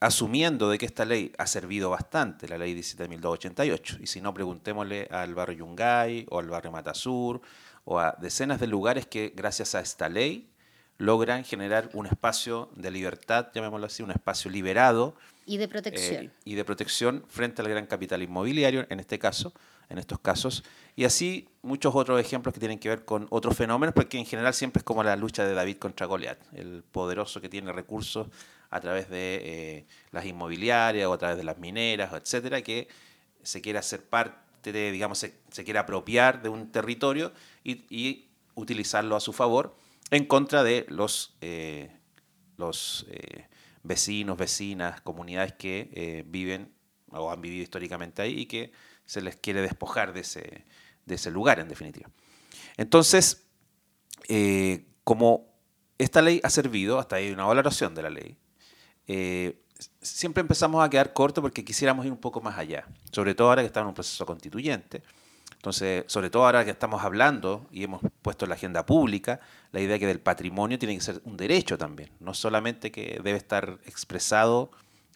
asumiendo 0.00 0.70
de 0.70 0.78
que 0.78 0.86
esta 0.86 1.04
ley 1.04 1.32
ha 1.38 1.46
servido 1.46 1.90
bastante, 1.90 2.48
la 2.48 2.58
ley 2.58 2.74
17.288, 2.74 4.00
y 4.00 4.06
si 4.06 4.20
no, 4.20 4.32
preguntémosle 4.32 5.08
al 5.10 5.34
barrio 5.34 5.58
Yungay 5.58 6.26
o 6.30 6.38
al 6.38 6.48
barrio 6.48 6.70
Matasur 6.70 7.40
o 7.84 7.98
a 7.98 8.16
decenas 8.20 8.58
de 8.58 8.66
lugares 8.66 9.06
que 9.06 9.32
gracias 9.34 9.74
a 9.74 9.80
esta 9.80 10.08
ley 10.08 10.50
logran 10.98 11.44
generar 11.44 11.90
un 11.92 12.06
espacio 12.06 12.70
de 12.74 12.90
libertad, 12.90 13.48
llamémoslo 13.54 13.86
así, 13.86 14.02
un 14.02 14.10
espacio 14.10 14.50
liberado. 14.50 15.14
Y 15.44 15.58
de 15.58 15.68
protección. 15.68 16.32
y 16.44 16.54
de 16.54 16.64
protección 16.64 17.24
frente 17.28 17.62
al 17.62 17.68
gran 17.68 17.86
capital 17.86 18.22
inmobiliario, 18.22 18.86
en 18.88 19.00
este 19.00 19.18
caso, 19.18 19.52
en 19.88 19.98
estos 19.98 20.18
casos. 20.20 20.64
Y 20.94 21.04
así 21.04 21.48
muchos 21.62 21.94
otros 21.94 22.20
ejemplos 22.20 22.54
que 22.54 22.60
tienen 22.60 22.78
que 22.78 22.88
ver 22.88 23.04
con 23.04 23.26
otros 23.30 23.56
fenómenos, 23.56 23.94
porque 23.94 24.18
en 24.18 24.26
general 24.26 24.54
siempre 24.54 24.80
es 24.80 24.84
como 24.84 25.02
la 25.02 25.16
lucha 25.16 25.44
de 25.44 25.54
David 25.54 25.76
contra 25.76 26.06
Goliat, 26.06 26.38
el 26.54 26.82
poderoso 26.84 27.40
que 27.40 27.48
tiene 27.48 27.72
recursos 27.72 28.28
a 28.70 28.80
través 28.80 29.08
de 29.08 29.40
eh, 29.44 29.86
las 30.10 30.24
inmobiliarias 30.24 31.06
o 31.06 31.12
a 31.12 31.18
través 31.18 31.36
de 31.36 31.44
las 31.44 31.58
mineras, 31.58 32.12
etcétera, 32.12 32.62
que 32.62 32.88
se 33.42 33.60
quiere 33.60 33.78
hacer 33.78 34.04
parte 34.04 34.72
de, 34.72 34.90
digamos, 34.90 35.18
se, 35.18 35.64
quiere 35.64 35.78
apropiar 35.78 36.42
de 36.42 36.48
un 36.48 36.70
territorio 36.72 37.32
y, 37.62 38.22
utilizarlo 38.58 39.16
a 39.16 39.20
su 39.20 39.34
favor 39.34 39.76
en 40.10 40.24
contra 40.24 40.62
de 40.62 40.86
los, 40.88 41.36
eh, 41.42 41.90
los 42.56 43.04
eh, 43.10 43.48
vecinos, 43.82 44.38
vecinas, 44.38 45.02
comunidades 45.02 45.52
que 45.52 46.24
viven 46.26 46.72
o 47.10 47.30
han 47.30 47.42
vivido 47.42 47.62
históricamente 47.62 48.22
ahí 48.22 48.40
y 48.40 48.46
que 48.46 48.72
se 49.06 49.22
les 49.22 49.36
quiere 49.36 49.62
despojar 49.62 50.12
de 50.12 50.20
ese, 50.20 50.64
de 51.06 51.14
ese 51.14 51.30
lugar, 51.30 51.58
en 51.58 51.68
definitiva. 51.68 52.10
Entonces, 52.76 53.46
eh, 54.28 54.84
como 55.04 55.46
esta 55.98 56.20
ley 56.20 56.40
ha 56.42 56.50
servido, 56.50 56.98
hasta 56.98 57.16
ahí 57.16 57.30
una 57.30 57.44
valoración 57.44 57.94
de 57.94 58.02
la 58.02 58.10
ley, 58.10 58.36
eh, 59.06 59.62
siempre 60.00 60.40
empezamos 60.40 60.84
a 60.84 60.90
quedar 60.90 61.12
corto 61.12 61.40
porque 61.40 61.64
quisiéramos 61.64 62.04
ir 62.04 62.12
un 62.12 62.18
poco 62.18 62.40
más 62.40 62.58
allá, 62.58 62.86
sobre 63.12 63.34
todo 63.34 63.48
ahora 63.48 63.62
que 63.62 63.66
estamos 63.66 63.86
en 63.86 63.88
un 63.88 63.94
proceso 63.94 64.26
constituyente. 64.26 65.02
Entonces, 65.54 66.04
sobre 66.06 66.30
todo 66.30 66.44
ahora 66.44 66.64
que 66.64 66.70
estamos 66.70 67.02
hablando 67.02 67.66
y 67.72 67.82
hemos 67.82 68.00
puesto 68.22 68.44
en 68.44 68.50
la 68.50 68.54
agenda 68.54 68.86
pública 68.86 69.40
la 69.72 69.80
idea 69.80 69.98
que 69.98 70.06
del 70.06 70.20
patrimonio 70.20 70.78
tiene 70.78 70.94
que 70.94 71.00
ser 71.00 71.20
un 71.24 71.36
derecho 71.36 71.76
también, 71.78 72.10
no 72.20 72.34
solamente 72.34 72.92
que 72.92 73.20
debe 73.22 73.36
estar 73.36 73.78
expresado 73.84 74.70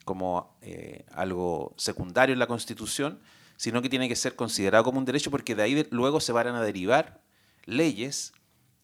como 0.05 0.57
eh, 0.63 1.05
algo 1.13 1.75
secundario 1.77 2.33
en 2.33 2.39
la 2.39 2.47
Constitución, 2.47 3.21
sino 3.61 3.83
que 3.83 3.91
tiene 3.91 4.09
que 4.09 4.17
ser 4.17 4.37
considerado 4.37 4.85
como 4.85 4.99
un 4.99 5.05
derecho 5.05 5.31
porque 5.31 5.55
de 5.55 5.63
ahí 5.63 5.87
luego 5.91 6.19
se 6.21 6.33
van 6.33 6.47
a 6.47 6.63
derivar 6.63 7.21
leyes 7.67 8.33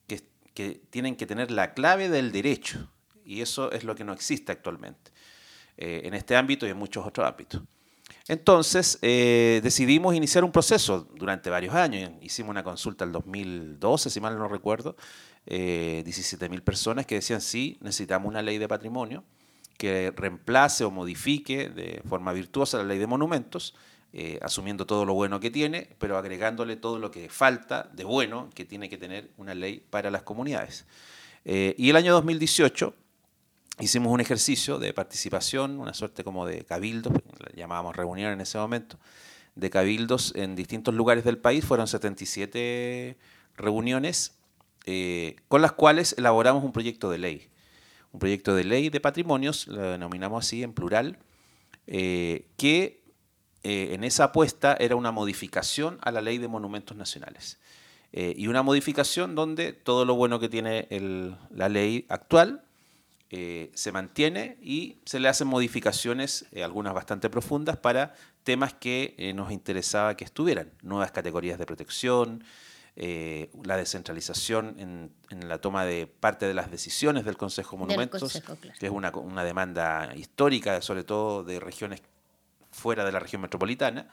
que, 0.05 0.21
que, 0.53 0.79
tienen 0.91 1.15
que 1.15 1.25
tener 1.25 1.49
la 1.49 1.73
clave 1.73 2.09
del 2.09 2.31
derecho. 2.31 2.87
Y 3.25 3.41
eso 3.41 3.71
es 3.71 3.83
lo 3.83 3.95
que 3.95 4.03
no 4.03 4.13
existe 4.13 4.51
actualmente 4.51 5.09
eh, 5.77 6.01
en 6.03 6.13
este 6.13 6.35
ámbito 6.35 6.67
y 6.67 6.69
en 6.69 6.77
muchos 6.77 7.07
otros 7.07 7.27
ámbitos. 7.27 7.63
Entonces, 8.27 8.99
eh, 9.01 9.61
decidimos 9.63 10.13
iniciar 10.13 10.43
un 10.43 10.51
proceso 10.51 11.07
durante 11.15 11.49
varios 11.49 11.73
años. 11.73 12.11
Hicimos 12.21 12.51
una 12.51 12.63
consulta 12.63 13.03
el 13.03 13.11
2012, 13.11 14.11
si 14.11 14.21
mal 14.21 14.37
no 14.37 14.47
recuerdo, 14.47 14.95
eh, 15.47 16.03
17.000 16.05 16.61
personas 16.61 17.07
que 17.07 17.15
decían, 17.15 17.41
sí, 17.41 17.79
necesitamos 17.81 18.29
una 18.29 18.43
ley 18.43 18.59
de 18.59 18.67
patrimonio 18.67 19.23
que 19.75 20.13
reemplace 20.15 20.83
o 20.83 20.91
modifique 20.91 21.67
de 21.67 22.03
forma 22.07 22.31
virtuosa 22.31 22.77
la 22.77 22.83
ley 22.83 22.99
de 22.99 23.07
monumentos 23.07 23.73
eh, 24.13 24.39
asumiendo 24.41 24.85
todo 24.85 25.05
lo 25.05 25.13
bueno 25.13 25.41
que 25.41 25.51
tiene, 25.51 25.89
pero 25.99 26.17
agregándole 26.17 26.77
todo 26.77 26.97
lo 26.97 27.11
que 27.11 27.27
falta 27.27 27.89
de 27.93 28.05
bueno 28.05 28.49
que 28.55 28.63
tiene 28.63 28.87
que 28.87 28.97
tener 28.97 29.29
una 29.35 29.53
ley 29.53 29.83
para 29.89 30.09
las 30.09 30.23
comunidades. 30.23 30.85
Eh, 31.43 31.75
y 31.77 31.89
el 31.89 31.97
año 31.97 32.13
2018 32.13 32.95
hicimos 33.79 34.13
un 34.13 34.21
ejercicio 34.21 34.79
de 34.79 34.93
participación, 34.93 35.77
una 35.77 35.93
suerte 35.93 36.23
como 36.23 36.45
de 36.45 36.63
cabildos, 36.63 37.13
llamábamos 37.53 37.97
reunión 37.97 38.31
en 38.31 38.39
ese 38.39 38.57
momento, 38.57 38.97
de 39.55 39.69
cabildos 39.69 40.33
en 40.35 40.55
distintos 40.55 40.95
lugares 40.95 41.25
del 41.25 41.37
país, 41.37 41.65
fueron 41.65 41.87
77 41.87 43.17
reuniones 43.57 44.37
eh, 44.85 45.35
con 45.49 45.61
las 45.61 45.73
cuales 45.73 46.15
elaboramos 46.17 46.63
un 46.63 46.71
proyecto 46.71 47.11
de 47.11 47.17
ley. 47.17 47.49
Un 48.13 48.21
proyecto 48.21 48.55
de 48.55 48.63
ley 48.63 48.89
de 48.89 49.01
patrimonios, 49.01 49.67
lo 49.67 49.81
denominamos 49.81 50.45
así 50.45 50.63
en 50.63 50.71
plural, 50.71 51.19
que 51.85 53.06
eh, 53.69 53.93
en 53.93 54.05
esa 54.05 54.23
apuesta 54.23 54.77
era 54.79 54.95
una 54.95 55.11
modificación 55.11 55.99
a 56.01 56.11
la 56.11 56.21
ley 56.21 56.37
de 56.37 56.47
monumentos 56.47 56.95
nacionales. 56.95 57.57
Eh, 58.13 58.33
y 58.37 58.47
una 58.47 58.63
modificación 58.63 59.35
donde 59.35 59.73
todo 59.73 60.05
lo 60.05 60.15
bueno 60.15 60.39
que 60.39 60.47
tiene 60.47 60.87
la 61.53 61.67
ley 61.67 62.05
actual 62.07 62.63
eh, 63.29 63.69
se 63.73 63.91
mantiene 63.91 64.55
y 64.61 64.99
se 65.03 65.19
le 65.19 65.27
hacen 65.27 65.49
modificaciones, 65.49 66.45
algunas 66.63 66.93
bastante 66.93 67.29
profundas, 67.29 67.75
para 67.75 68.15
temas 68.45 68.73
que 68.73 69.33
nos 69.35 69.51
interesaba 69.51 70.15
que 70.15 70.23
estuvieran. 70.23 70.71
Nuevas 70.81 71.11
categorías 71.11 71.59
de 71.59 71.65
protección, 71.65 72.45
la 72.95 73.75
descentralización 73.75 75.11
en, 75.29 75.49
la 75.49 75.57
toma 75.57 75.83
de 75.83 76.07
parte 76.07 76.45
de 76.45 76.53
las 76.53 76.71
decisiones 76.71 77.25
del 77.25 77.35
Consejo 77.35 77.75
de 77.75 77.79
Monumentos, 77.81 78.41
que 78.79 78.85
es 78.85 78.91
una, 78.93 79.11
una 79.11 79.43
demanda 79.43 80.13
histórica, 80.15 80.81
sobre 80.81 81.03
todo 81.03 81.43
de 81.43 81.59
regiones 81.59 82.01
fuera 82.77 83.03
de 83.03 83.11
la 83.11 83.19
región 83.19 83.41
metropolitana, 83.41 84.07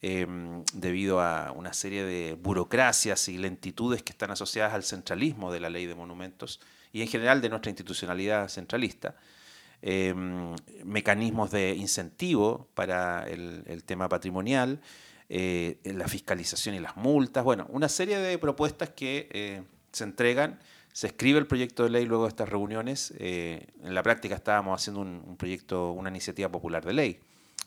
em, 0.00 0.64
debido 0.72 1.20
a 1.20 1.52
una 1.52 1.72
serie 1.72 2.04
de 2.04 2.34
burocracias 2.34 3.28
y 3.28 3.38
lentitudes 3.38 4.02
que 4.02 4.12
están 4.12 4.30
asociadas 4.30 4.74
al 4.74 4.84
centralismo 4.84 5.52
de 5.52 5.60
la 5.60 5.70
ley 5.70 5.86
de 5.86 5.94
monumentos 5.94 6.60
y 6.92 7.02
en 7.02 7.08
general 7.08 7.40
de 7.40 7.48
nuestra 7.48 7.70
institucionalidad 7.70 8.48
centralista. 8.48 9.16
Em, 9.82 10.56
mecanismos 10.84 11.50
de 11.50 11.74
incentivo 11.74 12.68
para 12.74 13.24
el, 13.28 13.82
tema 13.84 14.08
patrimonial, 14.08 14.80
eh, 15.28 15.78
la 15.84 16.08
fiscalización 16.08 16.74
y 16.74 16.80
las 16.80 16.96
multas, 16.96 17.44
bueno, 17.44 17.66
una 17.68 17.88
serie 17.88 18.18
de 18.18 18.38
propuestas 18.38 18.90
que 18.90 19.28
eh, 19.32 19.62
se 19.92 20.04
entregan, 20.04 20.58
se 20.92 21.08
escribe 21.08 21.38
el 21.38 21.46
proyecto 21.46 21.84
de 21.84 21.90
ley 21.90 22.06
luego 22.06 22.24
de 22.24 22.30
estas 22.30 22.48
reuniones, 22.48 23.12
eh, 23.18 23.66
en 23.82 23.94
la 23.94 24.02
práctica 24.02 24.34
estábamos 24.34 24.80
haciendo 24.80 25.02
un 25.02 25.36
proyecto, 25.36 25.92
una 25.92 26.08
iniciativa 26.08 26.48
popular 26.48 26.84
de 26.84 26.92
ley. 26.94 27.20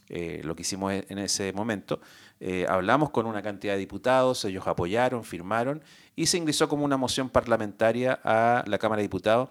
Eh, 0.10 0.42
lo 0.44 0.56
que 0.56 0.64
hicimos 0.64 0.92
e-, 0.92 1.06
en 1.10 1.20
ese 1.20 1.54
momento. 1.54 2.02
Eh, 2.40 2.66
hablamos 2.68 3.12
con 3.12 3.28
una 3.28 3.44
cantidad 3.44 3.74
de 3.74 3.80
diputados, 3.80 4.44
ellos 4.44 4.66
apoyaron, 4.68 5.24
firmaron 5.24 5.84
y 6.16 6.26
se 6.26 6.38
ingresó 6.38 6.68
como 6.68 6.84
una 6.84 6.98
moción 6.98 7.30
parlamentaria 7.30 8.20
a 8.24 8.64
la 8.66 8.80
Cámara 8.80 9.00
de 9.00 9.04
Diputados 9.04 9.50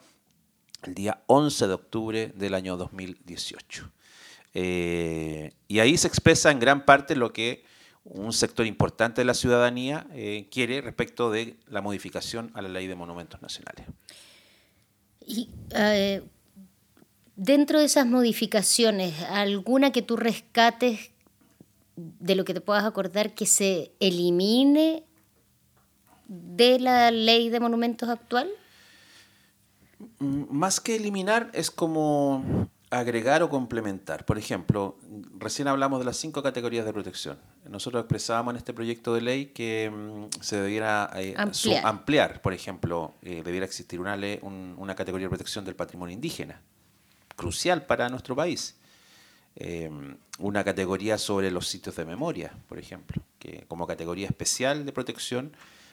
el 0.82 0.94
día 0.94 1.22
11 1.26 1.68
de 1.68 1.74
octubre 1.74 2.32
del 2.34 2.54
año 2.54 2.76
2018. 2.76 3.90
Eh, 4.54 5.52
y 5.68 5.78
ahí 5.78 5.96
se 5.96 6.08
expresa 6.08 6.50
en 6.50 6.58
gran 6.58 6.84
parte 6.84 7.14
lo 7.14 7.32
que 7.32 7.64
un 8.04 8.32
sector 8.32 8.66
importante 8.66 9.20
de 9.20 9.26
la 9.26 9.34
ciudadanía 9.34 10.06
quiere 10.50 10.80
respecto 10.80 11.30
de 11.30 11.58
la 11.66 11.82
modificación 11.82 12.50
a 12.54 12.62
la 12.62 12.70
ley 12.70 12.86
de 12.86 12.94
monumentos 12.94 13.42
nacionales. 13.42 13.84
Y 15.26 15.50
Dentro 17.38 17.78
de 17.78 17.84
esas 17.84 18.04
modificaciones, 18.04 19.14
¿alguna 19.30 19.92
que 19.92 20.02
tú 20.02 20.16
rescates 20.16 21.12
de 21.94 22.34
lo 22.34 22.44
que 22.44 22.52
te 22.52 22.60
puedas 22.60 22.84
acordar 22.84 23.36
que 23.36 23.46
se 23.46 23.92
elimine 24.00 25.04
de 26.26 26.80
la 26.80 27.12
ley 27.12 27.48
de 27.48 27.60
monumentos 27.60 28.08
actual? 28.08 28.50
Más 30.18 30.80
que 30.80 30.96
eliminar, 30.96 31.48
es 31.52 31.70
como 31.70 32.68
agregar 32.90 33.44
o 33.44 33.48
complementar. 33.48 34.24
Por 34.24 34.36
ejemplo, 34.36 34.98
recién 35.38 35.68
hablamos 35.68 36.00
de 36.00 36.06
las 36.06 36.16
cinco 36.16 36.42
categorías 36.42 36.84
de 36.84 36.92
protección. 36.92 37.38
Nosotros 37.68 38.00
expresábamos 38.00 38.54
en 38.54 38.56
este 38.56 38.74
proyecto 38.74 39.14
de 39.14 39.20
ley 39.20 39.46
que 39.46 39.92
mm, 39.94 40.40
se 40.40 40.60
debiera 40.60 41.08
eh, 41.14 41.36
ampliar. 41.84 42.42
Por 42.42 42.52
ejemplo, 42.52 43.14
eh, 43.22 43.42
debiera 43.44 43.64
existir 43.64 44.00
una, 44.00 44.16
ley, 44.16 44.40
una 44.42 44.96
categoría 44.96 45.26
de 45.26 45.30
protección 45.30 45.64
del 45.64 45.76
patrimonio 45.76 46.14
indígena 46.14 46.60
crucial 47.38 47.86
para 47.86 48.10
nuestro 48.10 48.36
país. 48.36 48.74
Eh, 49.56 49.90
una 50.38 50.62
categoría 50.62 51.16
sobre 51.16 51.50
los 51.50 51.66
sitios 51.66 51.96
de 51.96 52.04
memoria, 52.04 52.52
por 52.68 52.78
ejemplo, 52.78 53.22
que 53.38 53.64
como 53.68 53.86
categoría 53.86 54.26
especial 54.26 54.84
de 54.84 54.92
protección 54.92 55.52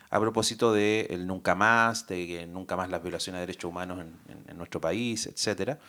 a 0.09 0.19
propósito 0.19 0.73
de 0.73 1.07
el 1.09 1.25
nunca 1.25 1.55
más, 1.55 2.07
de 2.07 2.27
que 2.27 2.47
nunca 2.47 2.75
más 2.75 2.89
las 2.89 3.01
violaciones 3.01 3.39
de 3.39 3.47
derechos 3.47 3.69
humanos 3.69 4.05
en, 4.49 4.57
nuestro 4.57 4.79
país, 4.79 5.27
etcétera. 5.27 5.79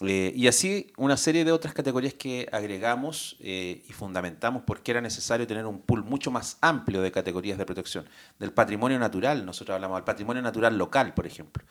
Eh, 0.00 0.32
y 0.34 0.48
así 0.48 0.92
una 0.96 1.16
serie 1.16 1.44
de 1.44 1.52
otras 1.52 1.72
categorías 1.72 2.14
que 2.14 2.48
agregamos 2.50 3.36
eh, 3.38 3.84
y 3.88 3.92
fundamentamos 3.92 4.64
porque 4.66 4.90
era 4.90 5.00
necesario 5.00 5.46
tener 5.46 5.66
un 5.66 5.80
pool 5.80 6.02
mucho 6.02 6.32
más 6.32 6.58
amplio 6.60 7.00
de 7.00 7.12
categorías 7.12 7.58
de 7.58 7.64
protección. 7.64 8.08
Del 8.38 8.52
patrimonio 8.52 8.98
natural, 8.98 9.46
nosotros 9.46 9.74
hablamos 9.74 9.98
del 9.98 10.04
patrimonio 10.04 10.42
natural 10.42 10.76
local, 10.76 11.14
por 11.14 11.26
ejemplo. 11.26 11.64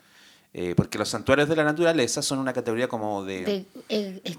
Eh, 0.56 0.74
porque 0.76 0.98
los 0.98 1.08
santuarios 1.08 1.48
de 1.48 1.56
la 1.56 1.64
naturaleza 1.64 2.22
son 2.22 2.38
una 2.38 2.52
categoría 2.52 2.86
como 2.86 3.24
de, 3.24 3.66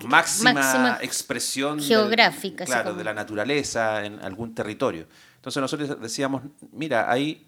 máxima, 0.06 0.98
expresión 1.02 1.82
geográfica 1.82 2.64
claro, 2.64 2.94
de 2.94 3.04
la 3.04 3.14
naturaleza 3.14 4.06
en 4.06 4.20
algún 4.20 4.56
territorio. 4.56 5.08
Entonces 5.36 5.60
nosotros 5.60 6.00
decíamos, 6.02 6.44
mira, 6.72 7.12
hay 7.12 7.46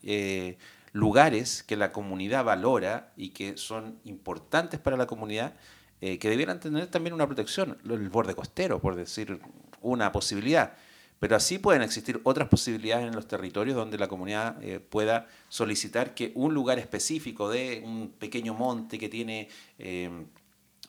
lugares 0.92 1.64
que 1.64 1.78
la 1.78 1.92
comunidad 1.92 2.44
valora 2.44 3.14
y 3.16 3.30
que 3.30 3.58
son 3.58 4.00
importantes 4.04 4.80
para 4.80 4.98
la 4.98 5.08
comunidad 5.08 5.54
eh, 6.02 6.20
que 6.20 6.30
debieran 6.30 6.60
tener 6.60 6.88
también 6.88 7.14
una 7.14 7.26
protección, 7.26 7.78
el 7.84 8.10
borde 8.10 8.36
costero, 8.36 8.80
por 8.80 8.96
decir 8.96 9.40
una 9.82 10.12
posibilidad. 10.12 10.74
Pero 11.20 11.36
así 11.36 11.58
pueden 11.58 11.82
existir 11.82 12.20
otras 12.24 12.48
posibilidades 12.48 13.08
en 13.08 13.16
los 13.16 13.28
territorios 13.28 13.76
donde 13.76 13.98
la 13.98 14.08
comunidad 14.08 14.62
eh, 14.64 14.80
pueda 14.80 15.28
solicitar 15.50 16.14
que 16.14 16.32
un 16.36 16.54
lugar 16.54 16.80
específico 16.80 17.50
de 17.50 17.82
un 17.84 18.10
pequeño 18.10 18.54
monte 18.54 19.00
que 19.00 19.10
tiene 19.10 19.50
eh, 19.80 20.10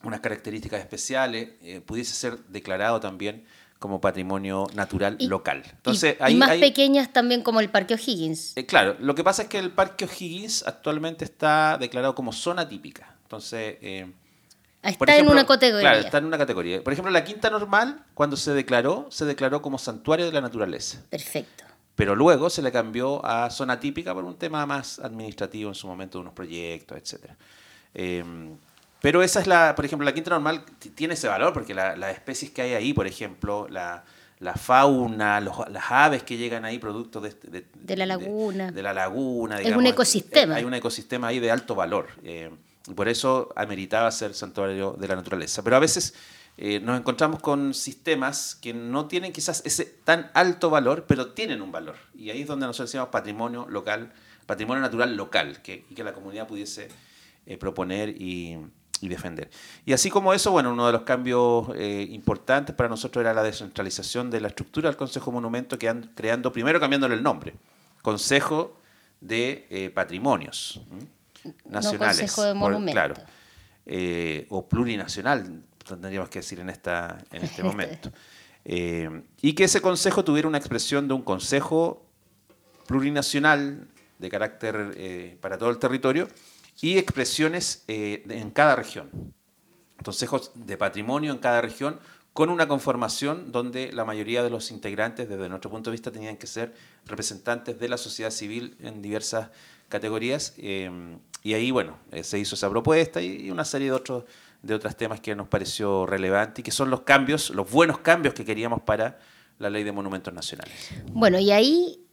unas 0.03 0.19
características 0.19 0.79
especiales 0.79 1.49
pudiese 1.85 2.13
ser 2.13 2.39
declarado 2.45 2.99
también 2.99 3.43
como 3.79 3.99
patrimonio 4.01 4.67
natural 4.75 5.17
local. 5.21 5.63
Entonces, 5.65 6.17
y, 6.27 6.35
más 6.35 6.57
pequeñas 6.57 7.11
también 7.11 7.41
como 7.41 7.61
el 7.61 7.69
Parque 7.69 7.95
O'Higgins. 7.95 8.55
claro, 8.67 8.95
lo 8.99 9.15
que 9.15 9.23
pasa 9.23 9.43
es 9.43 9.47
que 9.47 9.57
el 9.57 9.71
Parque 9.71 10.05
O'Higgins 10.05 10.63
actualmente 10.67 11.25
está 11.25 11.77
declarado 11.77 12.13
como 12.13 12.33
zona 12.33 12.67
típica. 12.67 13.15
Entonces, 13.23 13.77
Está 14.81 15.17
en 15.17 15.27
una 15.27 15.45
categoría. 15.45 15.89
Claro, 15.89 15.99
está 15.99 16.17
en 16.19 16.25
una 16.25 16.37
categoría. 16.37 16.83
Por 16.83 16.93
ejemplo, 16.93 17.11
la 17.11 17.23
Quinta 17.23 17.49
Normal, 17.49 18.03
cuando 18.13 18.37
se 18.37 18.53
declaró, 18.53 19.07
se 19.09 19.25
declaró 19.25 19.61
como 19.61 19.77
santuario 19.77 20.25
de 20.25 20.31
la 20.31 20.41
naturaleza. 20.41 21.03
Perfecto. 21.09 21.65
Pero 21.95 22.15
luego 22.15 22.49
se 22.49 22.61
le 22.61 22.71
cambió 22.71 23.25
a 23.25 23.49
zona 23.49 23.77
típica 23.77 24.13
por 24.13 24.23
un 24.23 24.37
tema 24.37 24.65
más 24.65 24.99
administrativo 24.99 25.69
en 25.69 25.75
su 25.75 25.85
momento 25.85 26.17
de 26.17 26.21
unos 26.21 26.33
proyectos, 26.33 26.97
etc. 26.97 27.31
Em, 27.93 28.55
pero 29.01 29.21
esa 29.21 29.41
es 29.41 29.47
la, 29.47 29.75
por 29.75 29.83
ejemplo, 29.83 30.05
la 30.05 30.13
Quinta 30.13 30.29
Normal 30.29 30.63
tiene 30.95 31.15
ese 31.15 31.27
valor 31.27 31.51
porque 31.51 31.73
las 31.73 32.13
especies 32.13 32.51
que 32.51 32.61
hay 32.61 32.73
ahí, 32.73 32.93
por 32.93 33.05
ejemplo, 33.05 33.67
la, 33.69 34.03
fauna, 34.55 35.41
las 35.41 35.91
aves 35.91 36.23
que 36.23 36.37
llegan 36.37 36.63
ahí, 36.63 36.79
producto 36.79 37.19
de, 37.19 37.35
de, 37.73 37.97
la 37.97 38.05
laguna. 38.05 38.71
De, 38.71 38.81
la 38.81 38.93
laguna. 38.93 39.59
es 39.59 39.75
un 39.75 39.85
ecosistema. 39.85 40.55
Hay 40.55 40.63
un 40.63 40.73
ecosistema 40.73 41.27
ahí 41.27 41.39
de 41.39 41.51
alto 41.51 41.75
valor. 41.75 42.07
Eh, 42.23 42.49
por 42.95 43.07
eso 43.07 43.49
ameritaba 43.55 44.11
ser 44.11 44.33
santuario 44.33 44.95
de 44.97 45.07
la 45.07 45.15
naturaleza. 45.15 45.63
Pero 45.63 45.75
a 45.75 45.79
veces 45.79 46.13
eh, 46.57 46.79
nos 46.79 46.99
encontramos 46.99 47.39
con 47.39 47.73
sistemas 47.73 48.55
que 48.55 48.73
no 48.73 49.07
tienen 49.07 49.31
quizás 49.31 49.61
ese 49.65 49.85
tan 49.85 50.29
alto 50.33 50.69
valor, 50.69 51.05
pero 51.07 51.31
tienen 51.31 51.61
un 51.61 51.71
valor. 51.71 51.95
Y 52.13 52.31
ahí 52.31 52.41
es 52.41 52.47
donde 52.47 52.65
nosotros 52.65 52.89
decimos 52.89 53.09
patrimonio 53.09 53.65
local, 53.69 54.11
patrimonio 54.45 54.81
natural 54.81 55.15
local, 55.15 55.61
que, 55.61 55.85
y 55.89 55.95
que 55.95 56.03
la 56.03 56.13
comunidad 56.13 56.47
pudiese 56.47 56.89
eh, 57.45 57.57
proponer 57.57 58.09
y, 58.09 58.57
defender. 59.01 59.49
Y 59.85 59.93
así 59.93 60.09
como 60.09 60.33
eso, 60.33 60.51
bueno, 60.51 60.73
uno 60.73 60.85
de 60.85 60.91
los 60.91 61.03
cambios 61.03 61.69
eh, 61.75 62.05
importantes 62.09 62.75
para 62.75 62.89
nosotros 62.89 63.21
era 63.21 63.33
la 63.33 63.43
descentralización 63.43 64.29
de 64.29 64.41
la 64.41 64.49
estructura 64.49 64.89
del 64.89 64.97
Consejo 64.97 65.31
Monumento, 65.31 65.79
que 65.79 65.95
creando, 66.13 66.51
primero 66.51 66.81
cambiándole 66.81 67.15
el 67.15 67.23
nombre, 67.23 67.53
Consejo 68.01 68.77
de 69.21 69.89
Patrimonios 69.95 70.81
nacionales. 71.65 72.17
No 72.17 72.21
consejo 72.21 72.43
de 72.43 72.53
monumentos. 72.53 72.93
claro. 72.93 73.15
Eh, 73.91 74.45
o 74.49 74.69
plurinacional, 74.69 75.63
tendríamos 75.87 76.29
que 76.29 76.39
decir 76.39 76.59
en, 76.59 76.69
esta, 76.69 77.17
en 77.31 77.43
este 77.43 77.63
momento. 77.69 78.11
Eh, 78.63 79.23
y 79.41 79.53
que 79.53 79.63
ese 79.63 79.81
consejo 79.81 80.23
tuviera 80.23 80.47
una 80.47 80.59
expresión 80.59 81.07
de 81.07 81.15
un 81.15 81.23
consejo 81.23 82.05
plurinacional 82.85 83.87
de 84.19 84.29
carácter 84.29 84.93
eh, 84.95 85.37
para 85.41 85.57
todo 85.57 85.71
el 85.71 85.79
territorio 85.79 86.27
y 86.81 86.99
expresiones 86.99 87.83
en 87.87 88.51
cada 88.51 88.75
región. 88.75 89.09
Consejos 90.03 90.51
de 90.53 90.77
patrimonio 90.77 91.31
en 91.31 91.39
cada 91.39 91.59
región 91.61 91.99
con 92.31 92.49
una 92.51 92.67
conformación 92.67 93.51
donde 93.51 93.91
la 93.91 94.05
mayoría 94.05 94.43
de 94.43 94.51
los 94.51 94.69
integrantes, 94.69 95.27
desde 95.27 95.49
nuestro 95.49 95.71
punto 95.71 95.89
de 95.89 95.95
vista, 95.95 96.11
tenían 96.11 96.37
que 96.37 96.45
ser 96.45 96.75
representantes 97.05 97.79
de 97.79 97.89
la 97.89 97.97
sociedad 97.97 98.29
civil 98.29 98.77
en 98.81 99.01
diversas 99.01 99.49
categorías. 99.89 100.53
Y 101.43 101.53
ahí, 101.53 101.71
bueno, 101.71 101.97
eh, 102.11 102.23
se 102.23 102.37
hizo 102.37 102.55
esa 102.55 102.69
propuesta 102.69 103.21
y 103.21 103.49
una 103.49 103.65
serie 103.65 103.87
de 103.87 103.93
otros 103.93 104.23
de 104.61 104.73
otros 104.73 104.95
temas 104.95 105.19
que 105.19 105.35
nos 105.35 105.47
pareció 105.47 106.05
relevante 106.05 106.61
y 106.61 106.63
que 106.63 106.71
son 106.71 106.89
los 106.89 107.01
cambios, 107.01 107.49
los 107.51 107.71
buenos 107.71 107.99
cambios 107.99 108.33
que 108.33 108.43
queríamos 108.43 108.81
para 108.81 109.19
la 109.57 109.69
ley 109.69 109.83
de 109.83 109.91
monumentos 109.91 110.33
nacionales. 110.33 110.73
Bueno, 111.11 111.39
y 111.39 111.51
ahí, 111.51 112.05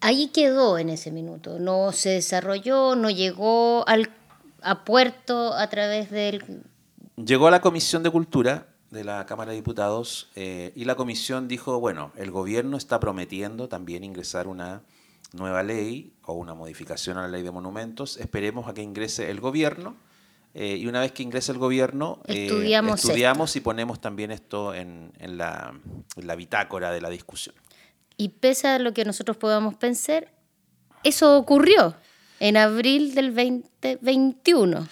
ahí 0.00 0.28
quedó 0.28 0.78
en 0.78 0.90
ese 0.90 1.10
minuto, 1.10 1.58
no 1.58 1.92
se 1.92 2.10
desarrolló, 2.10 2.94
no 2.94 3.10
llegó 3.10 3.86
al, 3.88 4.10
a 4.62 4.84
puerto 4.84 5.54
a 5.54 5.68
través 5.68 6.10
del... 6.10 6.62
Llegó 7.16 7.48
a 7.48 7.50
la 7.50 7.60
Comisión 7.60 8.02
de 8.02 8.10
Cultura 8.10 8.68
de 8.90 9.04
la 9.04 9.26
Cámara 9.26 9.50
de 9.50 9.56
Diputados 9.56 10.30
eh, 10.34 10.72
y 10.74 10.84
la 10.84 10.94
comisión 10.94 11.46
dijo, 11.48 11.78
bueno, 11.80 12.12
el 12.16 12.30
gobierno 12.30 12.76
está 12.76 13.00
prometiendo 13.00 13.68
también 13.68 14.04
ingresar 14.04 14.46
una 14.46 14.82
nueva 15.32 15.62
ley 15.62 16.12
o 16.24 16.34
una 16.34 16.54
modificación 16.54 17.18
a 17.18 17.22
la 17.22 17.28
ley 17.28 17.42
de 17.42 17.50
monumentos. 17.50 18.16
Esperemos 18.16 18.68
a 18.68 18.74
que 18.74 18.82
ingrese 18.82 19.30
el 19.30 19.40
gobierno 19.40 19.96
eh, 20.54 20.76
y 20.76 20.86
una 20.86 21.00
vez 21.00 21.12
que 21.12 21.22
ingrese 21.22 21.52
el 21.52 21.58
gobierno 21.58 22.20
eh, 22.26 22.46
estudiamos, 22.46 23.04
estudiamos 23.04 23.54
y 23.56 23.60
ponemos 23.60 24.00
también 24.00 24.30
esto 24.30 24.74
en, 24.74 25.12
la, 25.20 25.74
bitácora 26.36 26.90
de 26.90 27.00
la 27.00 27.10
discusión. 27.10 27.54
Y 28.16 28.30
pese 28.30 28.68
a 28.68 28.78
lo 28.78 28.92
que 28.92 29.04
nosotros 29.04 29.36
podamos 29.36 29.76
pensar, 29.76 30.32
eso 31.04 31.38
ocurrió 31.38 31.94
en 32.40 32.56
abril 32.56 33.14
del 33.14 33.34
2021. 33.34 34.88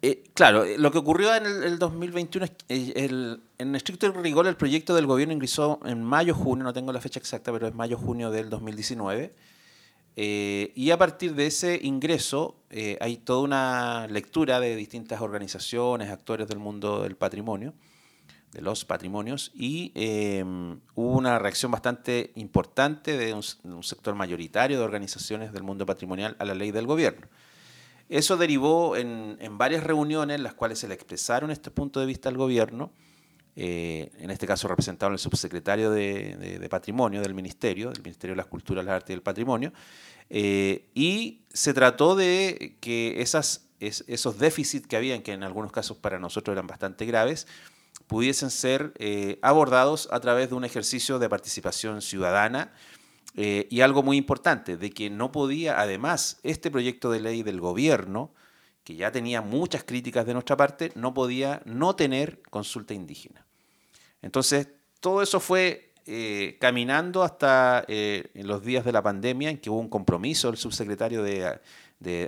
Eh, 0.00 0.22
claro, 0.32 0.64
lo 0.76 0.92
que 0.92 0.98
ocurrió 0.98 1.34
en 1.34 1.44
el, 1.44 1.78
2021 1.78 2.46
es 2.68 2.92
el, 2.94 3.40
en 3.58 3.74
estricto 3.74 4.12
rigor 4.12 4.46
el 4.46 4.56
proyecto 4.56 4.94
del 4.94 5.06
gobierno 5.06 5.34
ingresó 5.34 5.80
en 5.84 6.04
mayo-junio, 6.04 6.62
no 6.62 6.72
tengo 6.72 6.92
la 6.92 7.00
fecha 7.00 7.18
exacta, 7.18 7.52
pero 7.52 7.66
es 7.66 7.74
mayo-junio 7.74 8.30
del 8.30 8.48
2019. 8.48 9.34
Eh, 10.20 10.72
y 10.74 10.90
a 10.90 10.98
partir 10.98 11.36
de 11.36 11.46
ese 11.46 11.78
ingreso 11.80 12.56
eh, 12.70 12.98
hay 13.00 13.18
toda 13.18 13.40
una 13.40 14.08
lectura 14.08 14.58
de 14.58 14.74
distintas 14.74 15.20
organizaciones, 15.20 16.10
actores 16.10 16.48
del 16.48 16.58
mundo 16.58 17.04
del 17.04 17.14
patrimonio, 17.14 17.72
de 18.52 18.62
los 18.62 18.84
patrimonios, 18.84 19.52
y 19.54 19.92
em, 19.94 20.80
hubo 20.96 21.16
una 21.16 21.38
reacción 21.38 21.70
bastante 21.70 22.32
importante 22.34 23.16
de 23.16 23.32
un, 23.32 23.82
sector 23.84 24.16
mayoritario 24.16 24.78
de 24.78 24.84
organizaciones 24.84 25.52
del 25.52 25.62
mundo 25.62 25.86
patrimonial 25.86 26.34
a 26.40 26.44
la 26.44 26.54
ley 26.54 26.72
del 26.72 26.86
gobierno. 26.86 27.28
Eso 28.08 28.36
derivó 28.36 28.96
en, 28.96 29.36
varias 29.58 29.84
reuniones 29.84 30.36
en 30.36 30.42
las 30.42 30.54
cuales 30.54 30.78
se 30.78 30.88
le 30.88 30.94
expresaron 30.94 31.50
este 31.50 31.70
punto 31.70 32.00
de 32.00 32.06
vista 32.06 32.28
al 32.28 32.36
gobierno, 32.36 32.90
eh, 33.54 34.10
en 34.18 34.30
este 34.30 34.46
caso 34.46 34.68
representado 34.68 35.10
en 35.10 35.14
el 35.14 35.18
subsecretario 35.18 35.90
de, 35.90 36.66
Patrimonio 36.70 37.20
del 37.20 37.34
Ministerio, 37.34 37.90
del 37.90 38.02
Ministerio 38.02 38.32
de 38.32 38.38
las 38.38 38.46
Culturas, 38.46 38.84
las 38.84 38.94
Artes 38.94 39.10
y 39.10 39.14
el 39.14 39.22
Patrimonio, 39.22 39.72
eh, 40.30 40.86
y 40.94 41.42
se 41.52 41.74
trató 41.74 42.16
de 42.16 42.76
que 42.80 43.20
esos 43.20 44.38
déficits 44.38 44.86
que 44.86 44.96
habían, 44.96 45.22
que 45.22 45.32
en 45.32 45.42
algunos 45.42 45.72
casos 45.72 45.98
para 45.98 46.18
nosotros 46.18 46.54
eran 46.54 46.66
bastante 46.66 47.04
graves, 47.04 47.46
pudiesen 48.06 48.50
ser 48.50 48.92
eh, 48.98 49.38
abordados 49.42 50.08
a 50.10 50.20
través 50.20 50.48
de 50.48 50.54
un 50.54 50.64
ejercicio 50.64 51.18
de 51.18 51.28
participación 51.28 52.00
ciudadana 52.00 52.72
y 53.40 53.80
algo 53.82 54.02
muy 54.02 54.16
importante, 54.16 54.76
de 54.76 54.90
que 54.90 55.10
no 55.10 55.30
podía, 55.30 55.80
además, 55.80 56.40
este 56.42 56.72
proyecto 56.72 57.10
de 57.12 57.20
ley 57.20 57.44
del 57.44 57.60
gobierno, 57.60 58.32
que 58.82 58.96
ya 58.96 59.12
tenía 59.12 59.42
muchas 59.42 59.84
críticas 59.84 60.26
de 60.26 60.32
nuestra 60.32 60.56
parte, 60.56 60.90
no 60.94 61.14
podía 61.14 61.62
no 61.66 61.94
tener 61.94 62.40
consulta 62.50 62.94
indígena. 62.94 63.44
Entonces, 64.22 64.68
todo 65.00 65.22
eso 65.22 65.40
fue 65.40 65.92
eh, 66.06 66.56
caminando 66.58 67.22
hasta 67.22 67.84
eh, 67.86 68.30
en 68.32 68.46
los 68.46 68.64
días 68.64 68.82
de 68.84 68.92
la 68.92 69.02
pandemia, 69.02 69.50
en 69.50 69.58
que 69.58 69.68
hubo 69.68 69.78
un 69.78 69.90
compromiso 69.90 70.48
del 70.48 70.56
subsecretario 70.56 71.22
de, 71.22 71.60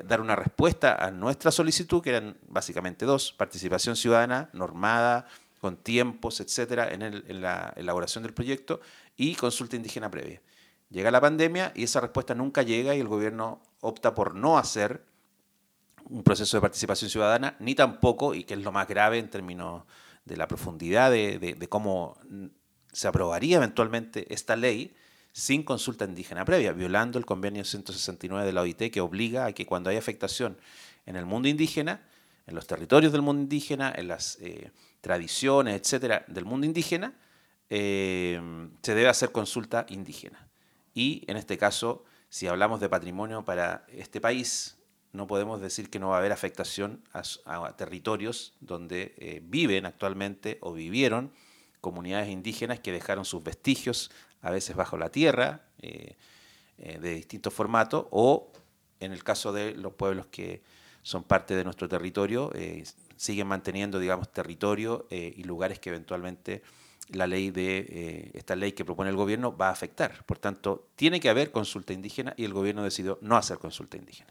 dar 0.05 0.21
una 0.21 0.37
respuesta 0.37 0.97
a 0.97 1.11
nuestra 1.11 1.51
solicitud, 1.51 2.03
que 2.03 2.11
eran 2.11 2.37
básicamente 2.47 3.07
dos, 3.07 3.33
participación 3.33 3.97
ciudadana 3.97 4.51
normada, 4.53 5.27
con 5.63 5.79
tiempos, 5.79 6.41
etcétera, 6.41 6.93
en, 6.93 7.03
en 7.03 7.41
la 7.41 7.73
elaboración 7.77 8.23
del 8.23 8.35
proyecto, 8.35 8.83
y 9.17 9.35
consulta 9.35 9.77
indígena 9.77 10.11
previa. 10.11 10.43
Llega 10.91 11.13
la 11.13 11.21
pandemia 11.21 11.73
y 11.77 11.85
esa 11.85 12.01
respuesta 12.01 12.35
nunca 12.35 12.63
llega 12.63 12.95
y 12.97 13.01
el 13.01 13.07
gobierno 13.07 13.63
opta 13.81 14.13
por 14.13 14.35
no 14.35 14.59
hacer 14.59 15.05
un 16.05 16.25
proceso 16.25 16.57
de 16.57 16.61
participación 16.63 17.09
ciudadana, 17.09 17.57
ni 17.61 17.77
tampoco, 17.77 18.35
y 18.35 18.43
que 18.43 18.55
es 18.55 18.61
lo 18.61 18.73
más 18.73 18.89
grave 18.89 19.19
en 19.19 19.31
términos 19.31 19.85
de 20.25 20.37
la 20.37 20.49
profundidad 20.49 21.13
de, 21.13 21.67
cómo 21.69 22.19
se 22.93 23.07
aprobaría 23.07 23.59
eventualmente 23.59 24.33
esta 24.35 24.57
ley 24.57 24.93
sin 25.33 25.63
consulta 25.63 26.05
indígena 26.05 26.45
previa, 26.45 26.73
violando 26.73 27.19
el 27.21 27.25
convenio 27.25 27.65
169 27.65 28.45
de 28.45 28.53
la 28.53 28.63
OIT 28.63 28.91
que 28.91 29.01
obliga 29.01 29.47
a 29.47 29.53
que 29.53 29.65
cuando 29.65 29.91
hay 29.91 29.97
afectación 29.97 30.59
en 31.07 31.15
el 31.15 31.25
mundo 31.25 31.49
indígena, 31.49 32.03
en 32.49 32.57
los 32.57 32.67
territorios 32.67 33.13
del 33.13 33.23
mundo 33.23 33.43
indígena, 33.43 33.93
en 33.97 34.09
las 34.09 34.39
eh, 34.41 34.73
tradiciones, 35.01 35.81
etcétera, 35.81 36.25
del 36.27 36.45
mundo 36.45 36.67
indígena, 36.67 37.15
eh, 37.69 38.41
se 38.83 38.95
debe 38.97 39.09
hacer 39.09 39.31
consulta 39.31 39.87
indígena. 39.89 40.50
Y 40.95 41.25
en 41.29 41.37
este 41.37 41.59
caso, 41.59 42.05
si 42.29 42.47
hablamos 42.47 42.81
de 42.81 42.89
patrimonio 42.89 43.45
para 43.45 43.85
este 43.89 44.21
país, 44.21 44.81
no 45.13 45.27
podemos 45.27 45.61
decir 45.61 45.91
que 45.91 45.99
no 45.99 46.11
va 46.11 46.17
a 46.17 46.19
haber 46.19 46.33
afectación 46.33 47.03
a, 47.13 47.77
territorios 47.77 48.55
donde 48.61 49.15
eh, 49.19 49.41
viven 49.45 49.87
actualmente 49.87 50.59
o 50.61 50.73
vivieron 50.73 51.33
comunidades 51.81 52.29
indígenas 52.29 52.81
que 52.81 52.93
dejaron 52.93 53.25
sus 53.25 53.43
vestigios, 53.43 54.11
a 54.43 54.51
veces 54.51 54.77
bajo 54.77 54.97
la 54.97 55.11
tierra, 55.11 55.63
eh, 55.81 56.17
eh, 56.79 56.99
de 57.01 57.15
distintos 57.15 57.53
formatos, 57.53 58.07
o 58.11 58.53
en 59.01 59.13
el 59.13 59.25
caso 59.25 59.53
de 59.53 59.75
los 59.75 59.95
pueblos 59.95 60.27
que 60.27 60.63
son 61.03 61.25
parte 61.25 61.57
de 61.57 61.65
nuestro 61.65 61.89
territorio, 61.89 62.53
siguen 63.17 63.47
manteniendo, 63.47 63.99
digamos, 63.99 64.31
territorio 64.31 65.07
y 65.11 65.43
lugares 65.45 65.79
que 65.79 65.89
eventualmente 65.89 66.63
la 67.13 67.27
ley 67.27 67.51
de 67.51 68.31
esta 68.35 68.57
ley 68.57 68.73
que 68.73 68.85
propone 68.85 69.11
el 69.11 69.17
gobierno 69.17 69.57
va 69.57 69.69
a 69.69 69.73
afectar. 69.73 70.25
Por 70.25 70.39
tanto, 70.39 70.89
tiene 70.97 71.21
que 71.21 71.29
haber 71.29 71.51
consulta 71.51 71.93
indígena 71.93 72.35
y 72.37 72.45
el 72.45 72.53
gobierno 72.53 72.83
decidió 72.83 73.19
no 73.21 73.37
hacer 73.37 73.59
consulta 73.59 73.97
indígena. 73.97 74.31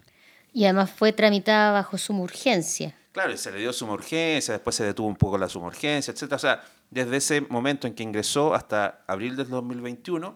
Y 0.54 0.65
además 0.65 0.92
fue 0.92 1.13
tramitada 1.13 1.72
bajo 1.72 1.98
suma 1.98 2.22
urgencia. 2.22 2.96
Claro, 3.12 3.36
se 3.38 3.52
le 3.52 3.60
dio 3.60 3.74
suma 3.74 3.94
urgencia, 3.94 4.54
después 4.54 4.76
se 4.76 4.84
detuvo 4.84 5.08
un 5.08 5.15
poco 5.15 5.38
la 5.38 5.50
suma 5.50 5.68
urgencia, 5.68 6.13
etc. 6.13 6.34
O 6.34 6.39
sea, 6.39 6.63
desde 6.89 7.18
ese 7.18 7.42
momento 7.42 7.88
en 7.88 7.94
que 7.94 8.04
ingresó 8.04 8.54
hasta 8.54 9.04
abril 9.08 9.36
del 9.36 9.50
2021, 9.50 10.36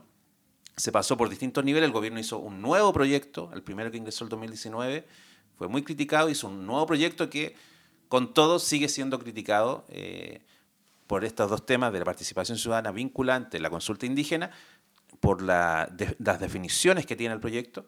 se 0.75 0.91
pasó 0.91 1.17
por 1.17 1.29
distintos 1.29 1.63
niveles. 1.63 1.87
El 1.87 1.93
gobierno 1.93 2.19
hizo 2.19 2.39
un 2.39 2.61
nuevo 2.61 2.93
proyecto, 2.93 3.51
el 3.53 3.63
primero 3.63 3.91
que 3.91 3.97
ingresó 3.97 4.23
el 4.23 4.29
2019, 4.29 5.05
fue 5.57 5.67
muy 5.67 5.83
criticado, 5.83 6.29
hizo 6.29 6.47
un 6.47 6.65
nuevo 6.65 6.85
proyecto 6.85 7.29
que 7.29 7.55
con 8.07 8.33
todo 8.33 8.59
sigue 8.59 8.89
siendo 8.89 9.19
criticado 9.19 9.85
eh, 9.89 10.41
por 11.07 11.25
estos 11.25 11.49
dos 11.49 11.65
temas 11.65 11.91
de 11.93 11.99
la 11.99 12.05
participación 12.05 12.57
ciudadana 12.57 12.91
vinculante, 12.91 13.59
la 13.59 13.69
consulta 13.69 14.05
indígena, 14.05 14.51
por 15.19 15.41
las 15.41 16.39
definiciones 16.39 17.05
que 17.05 17.15
tiene 17.15 17.33
el 17.33 17.39
proyecto 17.39 17.85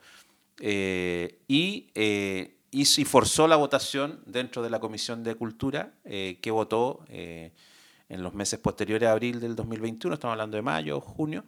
eh, 0.59 1.41
y, 1.47 1.91
eh, 1.95 2.59
y, 2.71 2.85
forzó 3.05 3.47
la 3.47 3.57
votación 3.57 4.21
dentro 4.25 4.61
de 4.63 4.69
la 4.69 4.79
Comisión 4.79 5.23
de 5.23 5.35
Cultura, 5.35 5.93
eh, 6.05 6.39
que 6.41 6.51
votó 6.51 7.03
en 7.09 7.51
los 8.23 8.33
meses 8.33 8.59
posteriores 8.59 9.09
a 9.09 9.11
abril 9.11 9.39
del 9.39 9.55
2021, 9.55 10.13
estamos 10.13 10.33
hablando 10.33 10.55
de 10.55 10.61
mayo, 10.61 11.01
junio, 11.01 11.43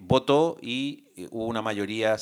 votó 0.00 0.58
y 0.60 1.04
hubo 1.30 1.46
una 1.46 1.62
mayoría 1.62 2.16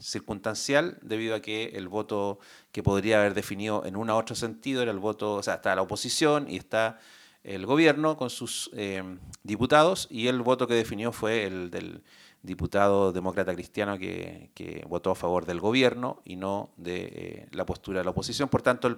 circunstancial 0.00 0.98
debido 1.02 1.34
a 1.34 1.40
que 1.40 1.72
el 1.74 1.88
voto 1.88 2.38
que 2.72 2.82
podría 2.82 3.20
haber 3.20 3.34
definido 3.34 3.84
en 3.84 3.96
un 3.96 4.10
u 4.10 4.14
otro 4.14 4.34
sentido 4.34 4.82
era 4.82 4.90
el 4.90 4.98
voto, 4.98 5.34
o 5.34 5.42
sea, 5.42 5.54
está 5.54 5.74
la 5.74 5.82
oposición 5.82 6.50
y 6.50 6.56
está 6.56 6.98
el 7.44 7.66
gobierno 7.66 8.16
con 8.16 8.30
sus 8.30 8.70
diputados 9.42 10.06
y 10.10 10.28
el 10.28 10.42
voto 10.42 10.66
que 10.66 10.74
definió 10.74 11.12
fue 11.12 11.44
el 11.44 11.70
del 11.70 12.02
diputado 12.42 13.12
demócrata 13.12 13.54
cristiano 13.54 13.98
que, 13.98 14.84
votó 14.88 15.12
a 15.12 15.14
favor 15.14 15.46
del 15.46 15.60
gobierno 15.60 16.20
y 16.24 16.36
no 16.36 16.70
de 16.76 17.04
eh, 17.04 17.48
la 17.52 17.64
postura 17.64 18.00
de 18.00 18.04
la 18.04 18.10
oposición. 18.10 18.48
Por 18.48 18.62
tanto, 18.62 18.88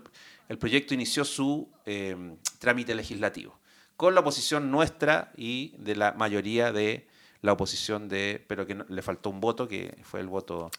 el, 0.48 0.58
proyecto 0.58 0.94
inició 0.94 1.24
su 1.24 1.68
eh, 1.84 2.36
trámite 2.58 2.94
legislativo 2.94 3.58
con 3.96 4.14
la 4.14 4.22
oposición 4.22 4.70
nuestra 4.70 5.32
y 5.36 5.74
de 5.78 5.94
la 5.94 6.12
mayoría 6.12 6.72
de 6.72 7.06
la 7.44 7.52
oposición 7.52 8.09
de, 8.09 8.42
pero 8.48 8.66
que 8.66 8.74
le 8.88 9.02
faltó 9.02 9.28
un 9.28 9.38
voto, 9.38 9.68
que 9.68 9.98
fue 10.02 10.20
el 10.20 10.28
voto 10.28 10.70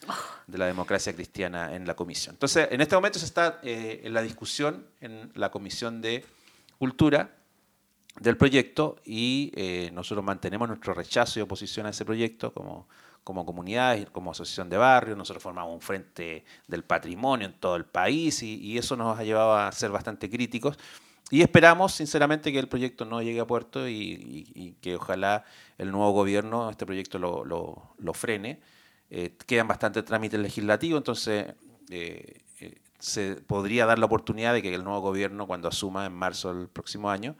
de 0.48 0.58
la 0.58 0.66
democracia 0.66 1.14
cristiana 1.14 1.76
en 1.76 1.86
la 1.86 1.96
comisión. 1.96 2.34
Entonces, 2.34 2.70
en 2.72 2.82
este 2.82 2.96
momento 2.96 3.20
se 3.20 3.26
está 3.26 3.60
eh, 3.62 4.02
en 4.04 4.16
la 4.16 4.24
discusión 4.24 4.88
en 5.00 5.32
la 5.36 5.52
comisión 5.52 6.02
de 6.02 6.26
cultura 6.80 7.36
del 8.20 8.36
proyecto 8.36 8.96
y 9.06 9.52
eh, 9.56 9.92
nosotros 9.94 10.26
mantenemos 10.26 10.68
nuestro 10.68 10.96
rechazo 10.96 11.38
y 11.38 11.44
oposición 11.44 11.86
a 11.86 11.90
ese 11.90 12.04
proyecto 12.04 12.52
como, 12.52 12.88
como 13.24 13.46
comunidad, 13.46 14.04
como 14.06 14.32
asociación 14.32 14.68
de 14.68 14.78
barrios. 14.78 15.16
Nosotros 15.16 15.44
formamos 15.44 15.72
un 15.72 15.82
frente 15.82 16.46
del 16.68 16.84
patrimonio 16.84 17.46
en 17.46 17.54
todo 17.54 17.76
el 17.76 17.86
país 17.86 18.42
y, 18.42 18.76
eso 18.76 18.96
nos 18.96 19.20
ha 19.20 19.24
llevado 19.24 19.56
a 19.56 19.72
ser 19.72 19.92
bastante 19.92 20.32
críticos. 20.32 20.80
Y 21.32 21.42
esperamos, 21.42 21.94
sinceramente, 21.94 22.52
que 22.52 22.60
el 22.60 22.68
proyecto 22.68 23.04
no 23.06 23.22
llegue 23.22 23.40
a 23.40 23.48
puerto 23.48 23.88
y, 23.90 24.78
que 24.82 24.96
ojalá 24.96 25.44
el 25.78 25.92
nuevo 25.92 26.12
gobierno 26.12 26.70
este 26.70 26.86
proyecto 26.86 27.18
lo, 27.18 27.44
lo, 27.44 28.14
frene. 28.14 28.60
Eh, 29.10 29.36
quedan 29.46 29.68
bastantes 29.68 30.06
trámites 30.06 30.40
legislativos, 30.40 31.00
entonces 31.00 31.54
eh, 31.90 32.42
se 33.00 33.36
podría 33.36 33.86
dar 33.86 34.00
la 34.00 34.06
oportunidad 34.06 34.54
de 34.54 34.62
que 34.62 34.74
el 34.74 34.84
nuevo 34.84 35.00
gobierno, 35.02 35.48
cuando 35.48 35.68
asuma 35.68 36.06
en 36.06 36.14
marzo 36.14 36.54
del 36.54 36.68
próximo 36.68 37.10
año, 37.10 37.36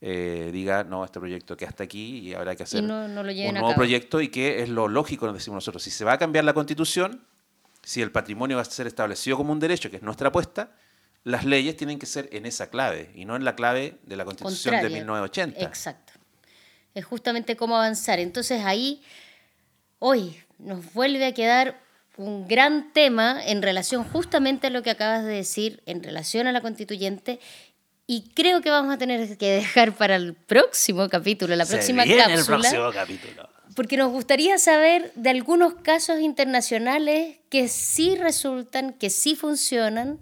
eh, 0.00 0.50
diga, 0.52 0.84
no, 0.84 1.04
este 1.04 1.18
proyecto 1.18 1.56
que 1.56 1.64
hasta 1.66 1.84
aquí 1.84 2.18
y 2.18 2.34
habrá 2.34 2.54
que 2.54 2.64
hacer 2.64 2.82
un 2.82 3.14
nuevo 3.14 3.74
proyecto 3.74 4.20
y 4.20 4.28
que 4.28 4.62
es 4.62 4.68
lo 4.68 4.88
lógico, 4.88 5.26
nos 5.26 5.36
decimos 5.36 5.56
nosotros. 5.56 5.82
Si 5.82 5.90
se 5.90 6.04
va 6.04 6.12
a 6.12 6.18
cambiar 6.18 6.44
la 6.44 6.52
constitución, 6.52 7.24
si 7.82 8.02
el 8.02 8.10
patrimonio 8.10 8.56
va 8.56 8.62
a 8.62 8.66
ser 8.66 8.86
establecido 8.86 9.36
como 9.36 9.52
un 9.52 9.60
derecho, 9.60 9.90
que 9.90 9.96
es 9.96 10.02
nuestra 10.02 10.28
apuesta, 10.28 10.72
las 11.24 11.44
leyes 11.44 11.76
tienen 11.76 11.98
que 11.98 12.06
ser 12.06 12.28
en 12.32 12.46
esa 12.46 12.68
clave 12.68 13.10
y 13.14 13.24
no 13.24 13.34
en 13.34 13.44
la 13.44 13.56
clave 13.56 13.98
de 14.04 14.16
la 14.16 14.24
constitución 14.24 14.80
de 14.82 14.90
1980. 14.90 15.60
Exacto. 15.60 16.12
Es 16.94 17.04
justamente 17.04 17.56
cómo 17.56 17.76
avanzar. 17.76 18.20
Entonces 18.20 18.62
ahí, 18.64 19.02
hoy, 19.98 20.38
nos 20.58 20.92
vuelve 20.92 21.24
a 21.24 21.32
quedar 21.32 21.80
un 22.16 22.46
gran 22.46 22.92
tema 22.92 23.44
en 23.44 23.62
relación 23.62 24.04
justamente 24.04 24.68
a 24.68 24.70
lo 24.70 24.82
que 24.82 24.90
acabas 24.90 25.24
de 25.24 25.32
decir, 25.32 25.82
en 25.86 26.02
relación 26.02 26.46
a 26.46 26.52
la 26.52 26.60
constituyente 26.60 27.40
y 28.06 28.30
creo 28.34 28.60
que 28.60 28.70
vamos 28.70 28.94
a 28.94 28.98
tener 28.98 29.36
que 29.38 29.50
dejar 29.50 29.92
para 29.92 30.16
el 30.16 30.34
próximo 30.34 31.08
capítulo, 31.08 31.56
la 31.56 31.64
próxima 31.64 32.04
cápsula. 32.04 32.34
el 32.34 32.44
próximo 32.44 32.92
capítulo. 32.92 33.48
Porque 33.74 33.96
nos 33.96 34.12
gustaría 34.12 34.58
saber 34.58 35.10
de 35.14 35.30
algunos 35.30 35.74
casos 35.76 36.20
internacionales 36.20 37.38
que 37.48 37.66
sí 37.68 38.14
resultan, 38.14 38.92
que 38.92 39.08
sí 39.08 39.34
funcionan 39.34 40.20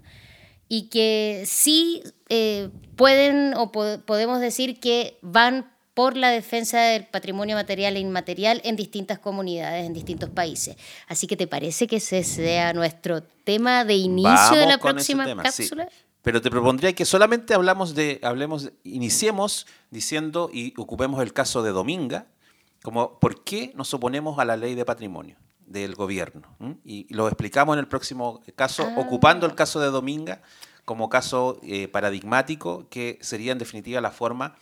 y 0.67 0.89
que 0.89 1.43
sí 1.45 2.03
eh, 2.29 2.69
pueden 2.95 3.53
o 3.55 3.71
podemos 3.71 4.39
decir 4.39 4.79
que 4.79 5.17
van 5.21 5.71
por 5.93 6.17
la 6.17 6.31
defensa 6.31 6.81
del 6.81 7.05
patrimonio 7.05 7.55
material 7.55 7.95
e 7.95 7.99
inmaterial 7.99 8.61
en 8.63 8.75
distintas 8.75 9.19
comunidades, 9.19 9.85
en 9.85 9.93
distintos 9.93 10.29
países. 10.29 10.75
Así 11.07 11.27
que, 11.27 11.37
¿te 11.37 11.45
parece 11.45 11.85
que 11.85 11.97
ese 11.97 12.23
sea 12.23 12.73
nuestro 12.73 13.21
tema 13.21 13.85
de 13.85 13.95
inicio 13.95 14.57
de 14.57 14.65
la 14.65 14.79
próxima 14.79 15.35
cápsula? 15.35 15.87
Pero 16.23 16.41
te 16.41 16.49
propondría 16.49 16.93
que 16.93 17.05
solamente 17.05 17.53
hablamos 17.53 17.93
de, 17.93 18.19
hablemos, 18.23 18.71
iniciemos 18.83 19.67
diciendo 19.91 20.49
y 20.51 20.73
ocupemos 20.79 21.21
el 21.21 21.33
caso 21.33 21.61
de 21.61 21.71
Dominga, 21.71 22.27
como 22.81 23.19
por 23.19 23.43
qué 23.43 23.71
nos 23.75 23.93
oponemos 23.93 24.39
a 24.39 24.45
la 24.45 24.57
ley 24.57 24.73
de 24.73 24.85
patrimonio 24.85 25.37
del 25.65 25.95
gobierno. 25.95 26.55
Y 26.83 27.13
lo 27.13 27.27
explicamos 27.27 27.75
en 27.75 27.79
el 27.79 27.87
próximo 27.87 28.41
caso, 28.55 28.87
ah. 28.87 28.99
ocupando 28.99 29.45
el 29.45 29.55
caso 29.55 29.79
de 29.79 29.87
Dominga 29.87 30.41
como 30.85 31.09
caso 31.09 31.59
eh, 31.63 31.87
paradigmático, 31.87 32.87
que 32.89 33.17
sería 33.21 33.51
en 33.51 33.57
definitiva 33.57 34.01
la 34.01 34.11
forma 34.11 34.55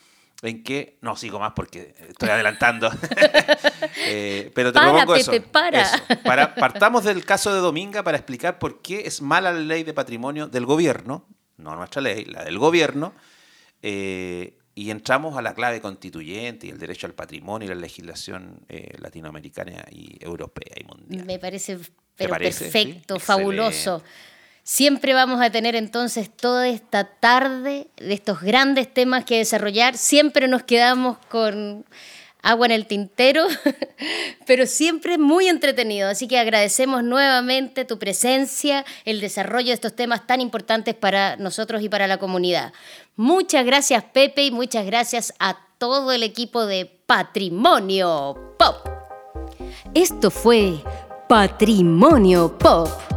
en 0.44 0.64
que, 0.64 0.98
no 1.02 1.16
sigo 1.16 1.40
más 1.40 1.54
porque 1.56 1.94
estoy 2.10 2.30
adelantando, 2.30 2.90
eh, 4.08 4.52
pero 4.56 4.74
te 4.74 4.80
propongo 4.80 5.16
eso, 5.16 5.32
para. 5.52 5.86
para. 6.24 6.56
Partamos 6.56 7.04
del 7.04 7.24
caso 7.26 7.54
de 7.54 7.60
Dominga 7.60 8.04
para 8.04 8.18
explicar 8.18 8.58
por 8.58 8.82
qué 8.82 9.02
es 9.06 9.22
mala 9.22 9.52
la 9.52 9.60
ley 9.60 9.84
de 9.84 9.94
patrimonio 9.94 10.48
del 10.48 10.66
gobierno, 10.66 11.26
no 11.58 11.76
nuestra 11.76 12.02
ley, 12.02 12.26
la 12.26 12.44
del 12.44 12.58
gobierno, 12.58 13.14
eh, 13.84 14.58
y 14.74 14.90
entramos 14.90 15.38
a 15.38 15.42
la 15.42 15.54
clave 15.54 15.82
constituyente 15.82 16.68
y 16.68 16.70
el 16.70 16.80
derecho 16.80 17.08
al 17.08 17.14
patrimonio 17.14 17.66
y 17.66 17.70
la 17.70 17.80
legislación 17.80 18.62
eh, 18.70 18.96
latinoamericana 19.00 19.86
y 19.92 20.18
europea 20.24 20.74
y 20.80 20.84
mundial. 20.86 21.26
Me 21.26 21.40
parece 21.40 21.78
pero 22.16 22.36
perfecto, 22.38 23.20
fabuloso. 23.20 24.04
Siempre 24.64 25.14
vamos 25.14 25.42
a 25.42 25.50
tener 25.50 25.76
entonces 25.76 26.30
toda 26.30 26.68
esta 26.68 27.04
tarde 27.04 27.88
de 27.98 28.14
estos 28.14 28.42
grandes 28.42 28.94
temas 28.94 29.26
que 29.26 29.38
desarrollar. 29.38 29.98
Siempre 29.98 30.48
nos 30.48 30.64
quedamos 30.64 31.18
con 31.30 31.86
agua 32.42 32.66
en 32.68 32.72
el 32.72 32.86
tintero, 32.86 33.46
pero 34.46 34.66
siempre 34.66 35.18
muy 35.18 35.48
entretenido. 35.48 36.10
Así 36.10 36.28
que 36.28 36.40
agradecemos 36.40 37.04
nuevamente 37.04 37.86
tu 37.86 38.00
presencia, 38.00 38.86
el 39.06 39.22
desarrollo 39.22 39.68
de 39.68 39.74
estos 39.74 39.96
temas 39.96 40.26
tan 40.28 40.42
importantes 40.42 40.96
para 40.96 41.36
nosotros 41.38 41.82
y 41.82 41.90
para 41.90 42.08
la 42.08 42.18
comunidad. 42.18 42.74
Muchas 43.16 43.66
gracias 43.66 44.04
Pepe 44.04 44.46
y 44.46 44.52
muchas 44.52 44.86
gracias 44.86 45.34
a 45.40 45.58
todo 45.78 46.12
el 46.12 46.24
equipo 46.24 46.66
de 46.66 46.86
Patrimonio 47.06 48.56
Pop. 48.58 48.88
Esto 49.94 50.32
fue 50.32 50.82
Patrimonio 51.28 52.58
Pop 52.58 53.11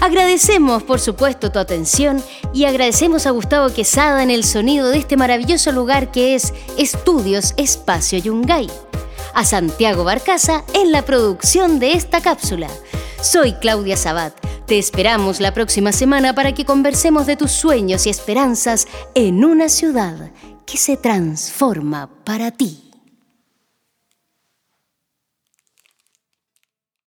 Agradecemos, 0.00 0.82
por 0.82 1.00
supuesto, 1.00 1.50
tu 1.50 1.58
atención 1.58 2.22
y 2.52 2.64
agradecemos 2.64 3.26
a 3.26 3.30
Gustavo 3.30 3.72
Quesada 3.72 4.22
en 4.22 4.30
el 4.30 4.44
sonido 4.44 4.90
de 4.90 4.98
este 4.98 5.16
maravilloso 5.16 5.72
lugar 5.72 6.10
que 6.10 6.34
es 6.34 6.52
Estudios 6.76 7.54
Espacio 7.56 8.18
Yungay. 8.18 8.68
A 9.34 9.44
Santiago 9.44 10.04
Barcaza 10.04 10.64
en 10.74 10.92
la 10.92 11.02
producción 11.02 11.78
de 11.78 11.92
esta 11.92 12.20
cápsula. 12.20 12.68
Soy 13.20 13.54
Claudia 13.54 13.96
Sabat. 13.96 14.34
Te 14.66 14.78
esperamos 14.78 15.40
la 15.40 15.52
próxima 15.52 15.92
semana 15.92 16.34
para 16.34 16.52
que 16.52 16.64
conversemos 16.64 17.26
de 17.26 17.36
tus 17.36 17.50
sueños 17.50 18.06
y 18.06 18.10
esperanzas 18.10 18.86
en 19.14 19.44
una 19.44 19.68
ciudad 19.68 20.30
que 20.66 20.76
se 20.76 20.96
transforma 20.96 22.08
para 22.24 22.50
ti. 22.50 22.83